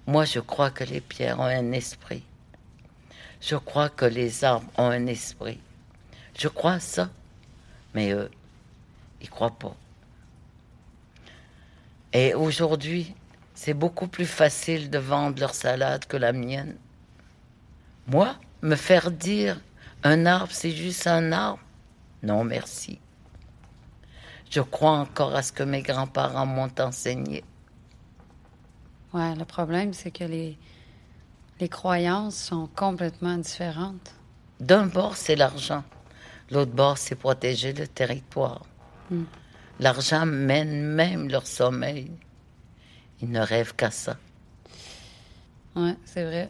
[0.08, 2.24] moi, je crois que les pierres ont un esprit.
[3.40, 5.60] Je crois que les arbres ont un esprit.
[6.36, 7.08] Je crois ça.
[7.94, 8.28] Mais eux,
[9.22, 9.76] ils croient pas.
[12.12, 13.14] Et aujourd'hui,
[13.54, 16.74] c'est beaucoup plus facile de vendre leur salade que la mienne.
[18.08, 19.60] Moi, me faire dire
[20.02, 21.62] un arbre, c'est juste un arbre?
[22.24, 22.98] Non, merci.
[24.50, 27.44] Je crois encore à ce que mes grands-parents m'ont enseigné.
[29.12, 30.58] Ouais, le problème, c'est que les,
[31.60, 34.14] les croyances sont complètement différentes.
[34.60, 35.84] D'un bord, c'est l'argent.
[36.50, 38.64] L'autre bord, c'est protéger le territoire.
[39.10, 39.24] Hmm.
[39.80, 42.10] L'argent mène même leur sommeil.
[43.20, 44.16] Ils ne rêvent qu'à ça.
[45.74, 46.48] Ouais, c'est vrai.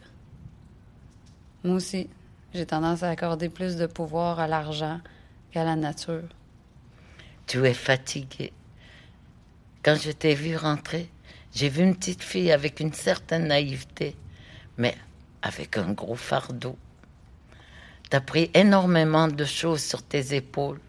[1.63, 2.09] Moi aussi,
[2.53, 4.99] j'ai tendance à accorder plus de pouvoir à l'argent
[5.51, 6.23] qu'à la nature.
[7.47, 8.51] Tu es fatigué.
[9.83, 11.09] Quand je t'ai vu rentrer,
[11.55, 14.15] j'ai vu une petite fille avec une certaine naïveté,
[14.77, 14.95] mais
[15.41, 16.77] avec un gros fardeau.
[18.09, 20.81] T'as pris énormément de choses sur tes épaules.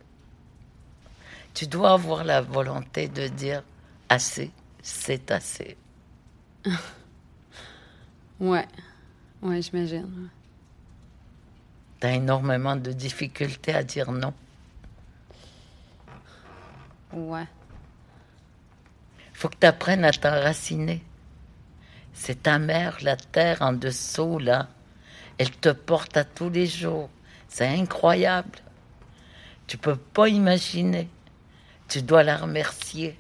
[1.55, 3.63] Tu dois avoir la volonté de dire
[4.09, 4.51] assez,
[4.83, 5.77] c'est assez.
[8.41, 8.69] Ouais,
[9.43, 10.29] ouais, j'imagine.
[11.99, 14.33] T'as énormément de difficultés à dire non.
[17.13, 17.47] Ouais.
[19.33, 21.03] Faut que tu apprennes à t'enraciner.
[22.13, 24.69] C'est ta mère, la terre en dessous, là.
[25.39, 27.09] Elle te porte à tous les jours.
[27.49, 28.59] C'est incroyable.
[29.69, 31.09] Tu peux pas imaginer.
[31.89, 33.19] Tu dois la remercier.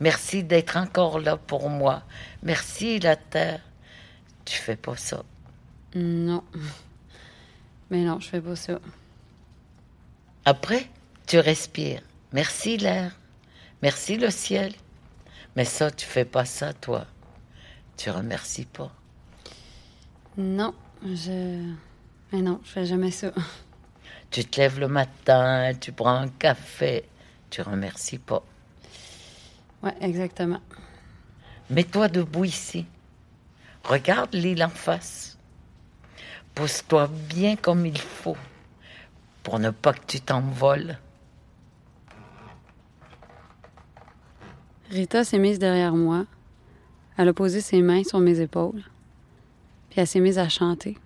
[0.00, 2.02] Merci d'être encore là pour moi.
[2.42, 3.60] Merci, la terre.
[4.44, 5.22] Tu fais pas ça.
[5.94, 6.42] Non.
[7.90, 8.80] Mais non, je fais pas ça.
[10.44, 10.86] Après,
[11.26, 12.02] tu respires.
[12.32, 13.16] Merci l'air.
[13.82, 14.72] Merci le ciel.
[15.56, 17.06] Mais ça, tu fais pas ça, toi.
[17.96, 18.92] Tu remercies pas.
[20.36, 20.74] Non,
[21.04, 21.72] je.
[22.32, 23.32] Mais non, je fais jamais ça.
[24.30, 27.08] Tu te lèves le matin, tu prends un café,
[27.50, 28.44] tu remercies pas.
[29.82, 30.60] Ouais, exactement.
[31.68, 32.86] Mets-toi debout ici.
[33.82, 35.36] Regarde l'île en face.
[36.54, 38.36] Pose-toi bien comme il faut
[39.42, 40.98] pour ne pas que tu t'envoles.
[44.90, 46.26] Rita s'est mise derrière moi.
[47.16, 48.82] Elle a posé ses mains sur mes épaules.
[49.88, 50.98] Puis elle s'est mise à chanter.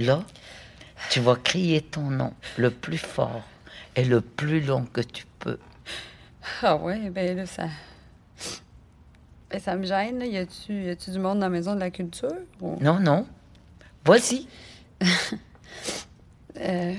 [0.00, 0.24] Là,
[1.10, 3.42] tu vas crier ton nom le plus fort
[3.96, 5.58] et le plus long que tu peux.
[6.62, 7.68] Ah ouais, ben là, ça.
[9.50, 10.24] Ben, ça me gêne, là.
[10.26, 12.32] Y a-tu, du monde dans la maison de la culture?
[12.60, 13.26] ou- Non, non.
[14.04, 14.48] Voici.
[16.56, 16.94] Euh,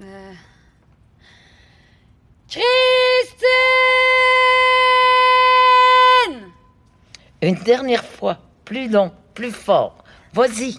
[0.00, 0.32] Euh,
[2.52, 2.66] Christine!
[7.40, 8.36] Une dernière fois.
[8.66, 10.04] Plus long, plus fort.
[10.34, 10.78] Vas-y.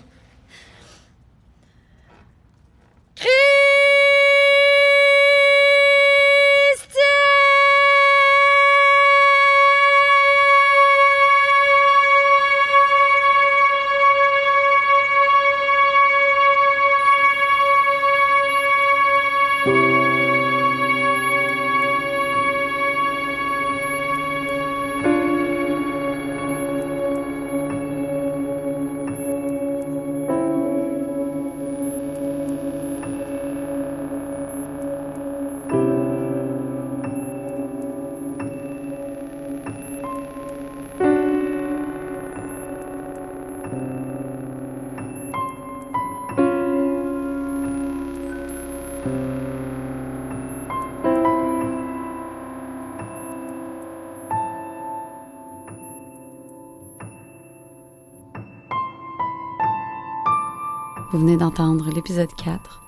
[61.14, 62.82] Vous venez d'entendre l'épisode 4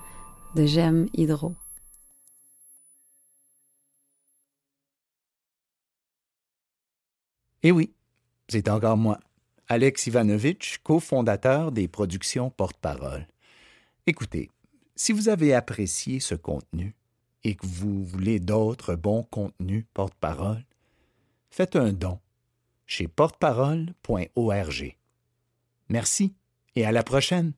[0.55, 1.53] de J'aime Hydro.
[7.61, 7.93] Et oui,
[8.47, 9.19] c'est encore moi,
[9.67, 13.28] Alex Ivanovitch, cofondateur des productions Porte-Parole.
[14.07, 14.49] Écoutez,
[14.95, 16.95] si vous avez apprécié ce contenu
[17.43, 20.65] et que vous voulez d'autres bons contenus Porte-Parole,
[21.51, 22.19] faites un don
[22.88, 24.97] chez porteparole.org.
[25.89, 26.34] Merci
[26.76, 27.53] et à la prochaine.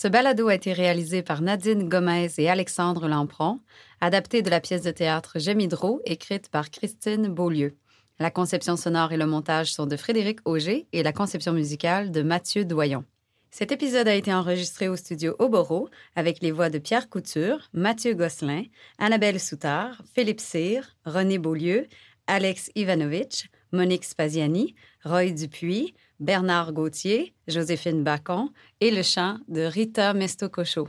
[0.00, 3.58] Ce balado a été réalisé par Nadine Gomez et Alexandre Lampron,
[4.00, 7.76] adapté de la pièce de théâtre Hydro, écrite par Christine Beaulieu.
[8.20, 12.22] La conception sonore et le montage sont de Frédéric Auger et la conception musicale de
[12.22, 13.02] Mathieu Doyon.
[13.50, 18.14] Cet épisode a été enregistré au studio Oboro avec les voix de Pierre Couture, Mathieu
[18.14, 18.62] Gosselin,
[18.98, 21.88] Annabelle Soutard, Philippe Cyr, René Beaulieu,
[22.28, 28.50] Alex Ivanovitch, Monique Spaziani, Roy Dupuis, Bernard Gauthier, Joséphine Bacon
[28.80, 30.88] et le chant de Rita Mestococho.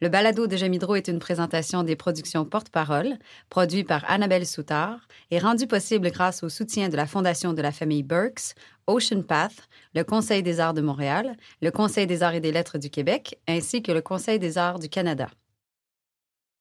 [0.00, 3.16] Le balado de Jamidro est une présentation des productions Porte-Parole,
[3.48, 7.72] produit par Annabelle Soutard et rendu possible grâce au soutien de la Fondation de la
[7.72, 8.54] famille Burks,
[8.86, 12.78] Ocean Path, le Conseil des arts de Montréal, le Conseil des arts et des lettres
[12.78, 15.28] du Québec, ainsi que le Conseil des arts du Canada.